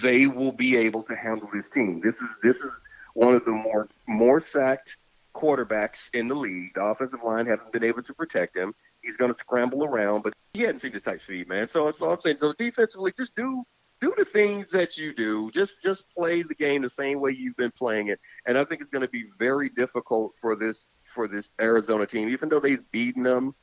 [0.00, 2.00] they will be able to handle this team.
[2.00, 2.72] This is this is
[3.14, 4.96] one of the more more sacked
[5.34, 6.74] quarterbacks in the league.
[6.74, 8.74] The offensive line haven't been able to protect him.
[9.02, 11.68] He's going to scramble around, but he hadn't seen this type of speed, man.
[11.68, 12.36] So all I'm saying.
[12.38, 13.64] So defensively, just do
[14.00, 15.50] do the things that you do.
[15.50, 18.20] Just just play the game the same way you've been playing it.
[18.46, 22.28] And I think it's going to be very difficult for this for this Arizona team,
[22.28, 23.54] even though they've beaten them.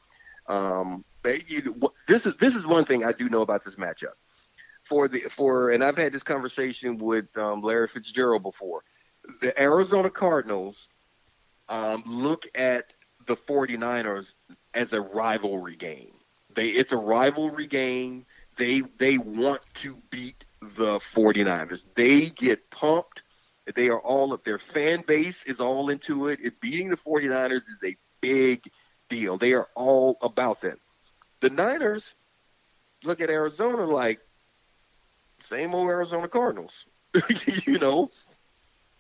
[0.47, 1.75] Um, they, you,
[2.07, 4.13] this is this is one thing I do know about this matchup
[4.89, 8.83] for the for and I've had this conversation with um, Larry Fitzgerald before.
[9.41, 10.89] The Arizona Cardinals
[11.69, 12.85] um, look at
[13.27, 14.33] the 49ers
[14.73, 16.13] as a rivalry game.
[16.55, 18.25] They it's a rivalry game.
[18.57, 21.85] They they want to beat the 49ers.
[21.95, 23.21] They get pumped.
[23.75, 26.39] They are all of their fan base is all into it.
[26.41, 28.63] it beating the 49ers is a big
[29.09, 29.37] deal.
[29.37, 30.79] They are all about that.
[31.41, 32.15] The Niners
[33.03, 34.19] look at Arizona like
[35.41, 36.85] same old Arizona Cardinals.
[37.65, 38.11] you know,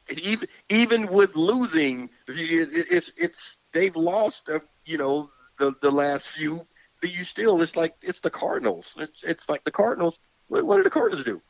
[0.09, 4.49] even even with losing, it's it's they've lost.
[4.49, 6.61] Uh, you know, the the last few.
[7.01, 8.95] But you still, it's like it's the Cardinals.
[8.97, 10.19] It's it's like the Cardinals.
[10.47, 11.41] What, what did the Cardinals do?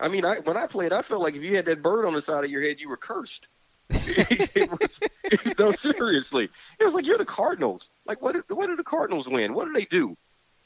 [0.00, 2.14] I mean, I when I played, I felt like if you had that bird on
[2.14, 3.46] the side of your head, you were cursed.
[3.90, 5.00] it was,
[5.58, 6.48] no, seriously,
[6.80, 7.90] it was like you're the Cardinals.
[8.04, 8.36] Like, what?
[8.50, 9.54] What did the Cardinals win?
[9.54, 10.16] What did they do?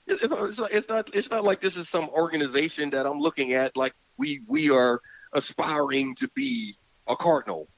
[0.07, 3.76] It's, not, it's not it's not like this is some organization that I'm looking at
[3.76, 5.01] like we we are
[5.32, 6.76] aspiring to be
[7.07, 7.68] a cardinal.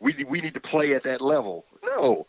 [0.00, 1.64] We we need to play at that level.
[1.82, 2.26] No.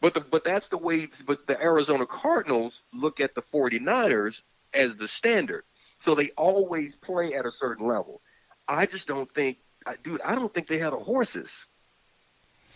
[0.00, 4.96] But the, but that's the way but the Arizona Cardinals look at the 49ers as
[4.96, 5.64] the standard.
[5.98, 8.22] So they always play at a certain level.
[8.66, 9.58] I just don't think
[10.02, 11.66] dude, I don't think they had the horses.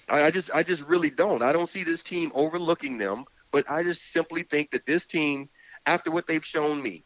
[0.09, 1.43] I, I just I just really don't.
[1.43, 5.49] I don't see this team overlooking them, but I just simply think that this team
[5.87, 7.05] after what they've shown me,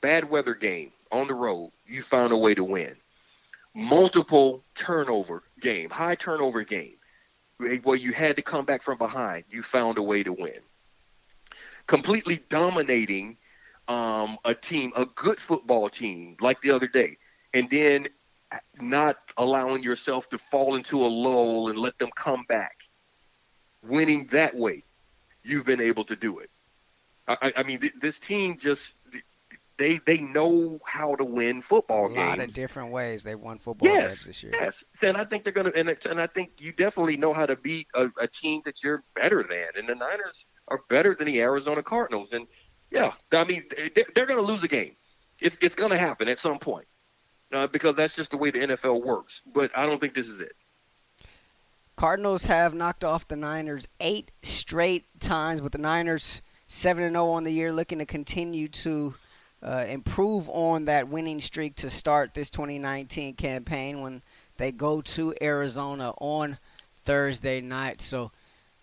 [0.00, 2.96] bad weather game on the road, you found a way to win.
[3.74, 6.96] Multiple turnover game, high turnover game,
[7.82, 10.60] where you had to come back from behind, you found a way to win.
[11.86, 13.36] Completely dominating
[13.88, 17.16] um, a team, a good football team, like the other day,
[17.54, 18.08] and then
[18.80, 22.76] not allowing yourself to fall into a lull and let them come back,
[23.82, 24.82] winning that way,
[25.42, 26.50] you've been able to do it.
[27.28, 28.94] I, I mean, th- this team just
[29.78, 32.18] they they know how to win football a games.
[32.18, 34.52] A lot of different ways they won football yes, games this year.
[34.54, 37.46] Yes, and I think they're going to, and, and I think you definitely know how
[37.46, 41.26] to beat a, a team that you're better than, and the Niners are better than
[41.26, 42.46] the Arizona Cardinals, and
[42.90, 43.64] yeah, I mean
[43.94, 44.96] they're, they're going to lose a game.
[45.40, 46.86] It's it's going to happen at some point,
[47.52, 49.42] uh, because that's just the way the NFL works.
[49.54, 50.56] But I don't think this is it.
[51.96, 57.30] Cardinals have knocked off the Niners eight straight times, but the Niners seven and zero
[57.30, 59.14] on the year, looking to continue to
[59.62, 64.22] uh, improve on that winning streak to start this 2019 campaign when
[64.56, 66.58] they go to Arizona on
[67.04, 68.00] Thursday night.
[68.00, 68.30] So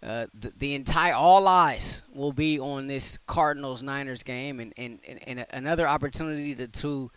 [0.03, 4.99] uh, the, the, entire all eyes will be on this Cardinals Niners game, and, and,
[5.25, 7.11] and, another opportunity to to,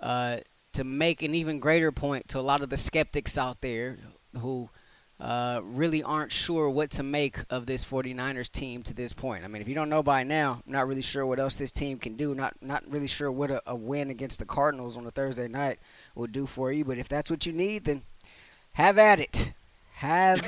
[0.00, 0.36] uh,
[0.72, 3.98] to make an even greater point to a lot of the skeptics out there
[4.38, 4.70] who
[5.22, 9.44] uh, really aren't sure what to make of this 49ers team to this point.
[9.44, 11.70] I mean, if you don't know by now, I'm not really sure what else this
[11.70, 12.34] team can do.
[12.34, 15.78] Not not really sure what a, a win against the Cardinals on a Thursday night
[16.16, 16.84] will do for you.
[16.84, 18.02] But if that's what you need, then
[18.72, 19.52] have at it.
[19.92, 20.42] Have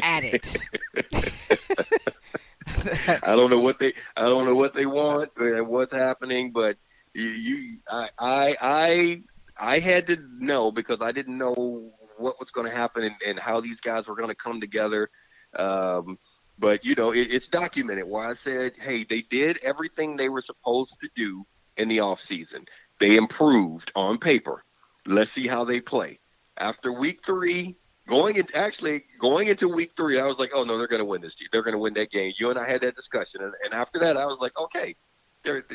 [0.00, 0.56] at it.
[3.24, 6.76] I don't know what they I don't know what they want and what's happening, but
[7.14, 9.22] you, you I I
[9.58, 13.38] I had to know because I didn't know what was going to happen and, and,
[13.38, 15.10] how these guys were going to come together.
[15.56, 16.18] Um,
[16.58, 18.04] but you know, it, it's documented.
[18.04, 21.44] why I said, hey, they did everything they were supposed to do
[21.76, 22.64] in the off season.
[23.00, 24.64] They improved on paper.
[25.06, 26.20] Let's see how they play.
[26.56, 27.76] After week three,
[28.08, 31.04] going into actually going into week three, I was like, oh no, they're going to
[31.04, 31.36] win this.
[31.52, 32.32] They're going to win that game.
[32.38, 34.94] You and I had that discussion, and, and after that, I was like, okay,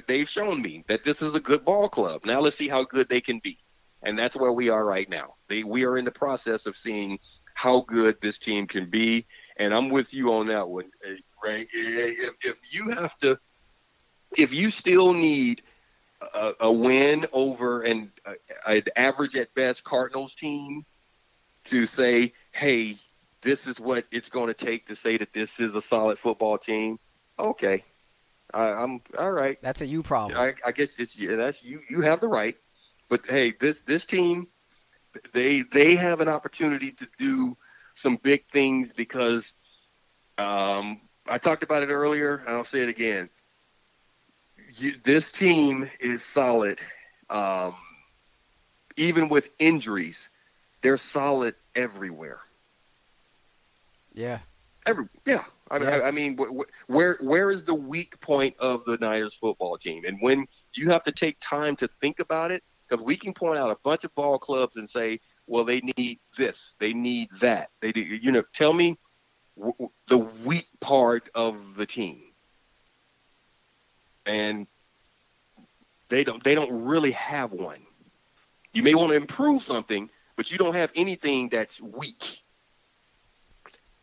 [0.08, 2.26] they've shown me that this is a good ball club.
[2.26, 3.60] Now let's see how good they can be
[4.04, 5.36] and that's where we are right now.
[5.48, 7.20] They, we are in the process of seeing
[7.54, 9.26] how good this team can be,
[9.58, 10.92] and I'm with you on that one,
[11.44, 11.68] Ray.
[11.74, 13.38] If, if you have to,
[14.38, 15.62] if you still need
[16.34, 18.12] a, a win over an,
[18.66, 20.86] an average at best Cardinals team
[21.66, 22.98] to say, hey,
[23.42, 26.58] this is what it's going to take to say that this is a solid football
[26.58, 27.00] team.
[27.38, 27.84] Okay,
[28.54, 29.58] I, am all right.
[29.62, 30.40] That's a you problem.
[30.40, 31.82] I, I guess it's yeah, that's you.
[31.90, 32.58] You have the right.
[33.10, 34.48] But hey, this this team,
[35.34, 37.58] they they have an opportunity to do
[37.96, 39.54] some big things because
[40.38, 42.44] um, I talked about it earlier.
[42.48, 43.30] and I'll say it again.
[44.76, 46.80] You, this team is solid,
[47.30, 47.76] um,
[48.96, 50.30] even with injuries.
[50.82, 52.40] They're solid everywhere.
[54.14, 54.40] Yeah.
[54.86, 55.44] Every yeah.
[55.72, 55.96] I mean, yeah.
[55.96, 56.38] I, I mean,
[56.88, 60.04] where where is the weak point of the Niners football team?
[60.06, 63.58] And when you have to take time to think about it, because we can point
[63.58, 67.70] out a bunch of ball clubs and say, well, they need this, they need that.
[67.82, 68.98] They do, you know, tell me
[69.58, 72.22] w- the weak part of the team.
[74.26, 74.68] And
[76.10, 77.80] they don't they don't really have one.
[78.74, 82.44] You may want to improve something, but you don't have anything that's weak.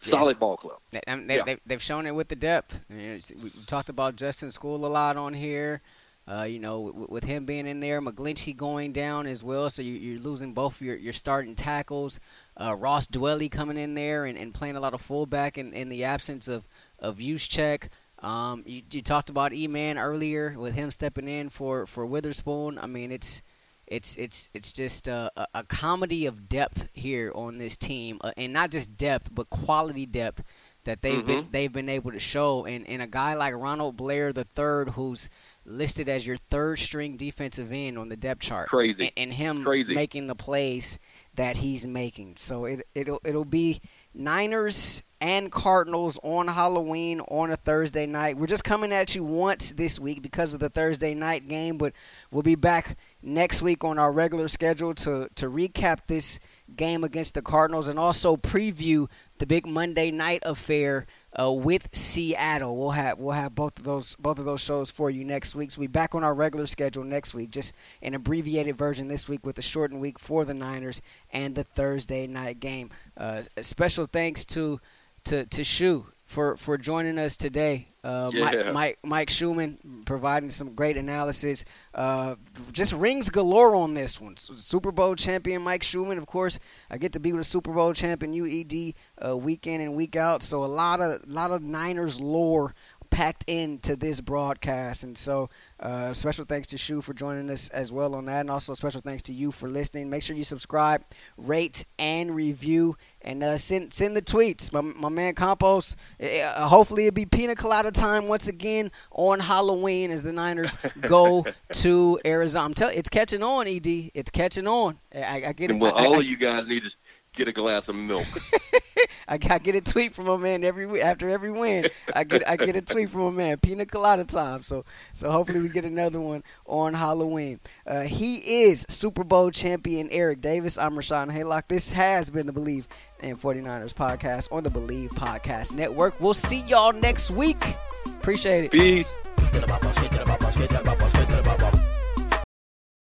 [0.01, 0.41] Solid yeah.
[0.41, 0.79] ball club.
[0.91, 1.57] They, um, they, yeah.
[1.65, 2.81] they, have shown it with the depth.
[2.91, 5.83] we talked about Justin Skule a lot on here.
[6.29, 9.81] Uh, you know, w- with him being in there, McGlinchey going down as well, so
[9.81, 12.19] you, are losing both your, your starting tackles.
[12.57, 15.89] Uh, Ross Dwelley coming in there and, and playing a lot of fullback in, in
[15.89, 16.67] the absence of
[16.99, 17.89] of Juszczyk.
[18.21, 22.79] Um, you, you talked about E-Man earlier with him stepping in for, for Witherspoon.
[22.79, 23.43] I mean, it's
[23.87, 28.53] it's it's it's just a, a comedy of depth here on this team, uh, and
[28.53, 30.43] not just depth, but quality depth
[30.85, 31.27] that they've mm-hmm.
[31.27, 32.65] been they've been able to show.
[32.65, 35.31] And and a guy like Ronald Blair the third, who's
[35.67, 38.69] listed as your third string defensive end on the depth chart.
[38.69, 39.13] Crazy.
[39.17, 39.95] And, and him Crazy.
[39.95, 40.99] making the plays
[41.35, 42.37] that he's making.
[42.39, 43.81] So it it'll it'll be
[44.15, 48.37] Niners and Cardinals on Halloween on a Thursday night.
[48.37, 51.93] We're just coming at you once this week because of the Thursday night game, but
[52.31, 56.39] we'll be back next week on our regular schedule to to recap this
[56.75, 59.09] game against the Cardinals and also preview
[59.39, 61.07] the big Monday night affair
[61.41, 62.77] uh, with Seattle.
[62.77, 65.71] We'll have we'll have both of those both of those shows for you next week.
[65.71, 69.45] So we'll back on our regular schedule next week, just an abbreviated version this week
[69.45, 72.91] with a shortened week for the Niners and the Thursday night game.
[73.17, 74.81] Uh, special thanks to
[75.25, 77.89] to to Shu for for joining us today.
[78.05, 78.45] Uh, yeah.
[78.45, 81.65] Mike, Mike, Mike Shumann providing some great analysis.
[81.93, 82.37] Uh,
[82.71, 84.37] just rings galore on this one.
[84.37, 86.61] Super Bowl champion Mike Shumann, of course.
[86.89, 88.95] I get to be with a Super Bowl champion UED
[89.27, 90.45] uh, week in and week out.
[90.45, 92.75] So a lot of lot of Niners lore
[93.11, 95.05] packed into this broadcast.
[95.05, 95.49] And so,
[95.79, 98.41] uh, special thanks to Shu for joining us as well on that.
[98.41, 100.09] And also, special thanks to you for listening.
[100.09, 101.05] Make sure you subscribe,
[101.37, 102.97] rate, and review.
[103.21, 104.73] And uh, send send the tweets.
[104.73, 110.11] My, my man Campos, uh, hopefully it'll be pina colada time once again on Halloween
[110.11, 112.65] as the Niners go to Arizona.
[112.67, 114.13] I'm tell, it's catching on, ED.
[114.15, 114.99] It's catching on.
[115.15, 115.75] I, I get it.
[115.75, 116.97] Well, I, all I, of you guys need to
[117.37, 118.27] get a glass of milk.
[119.29, 121.89] I, I get a tweet from a man every after every win.
[122.15, 123.59] I get I get a tweet from a man.
[123.59, 124.63] Pina colada time.
[124.63, 127.61] So so hopefully we get another one on Halloween.
[127.87, 130.79] Uh, he is Super Bowl champion Eric Davis.
[130.79, 131.65] I'm Rashawn Haylock.
[131.69, 132.87] This has been the Bleav
[133.23, 136.19] in 49ers podcast on the Bleav Podcast Network.
[136.21, 137.77] We'll see y'all next week.
[138.07, 138.73] Appreciate it.
[138.73, 139.15] Peace.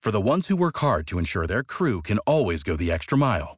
[0.02, 3.18] For the ones who work hard to ensure their crew can always go the extra
[3.18, 3.58] mile,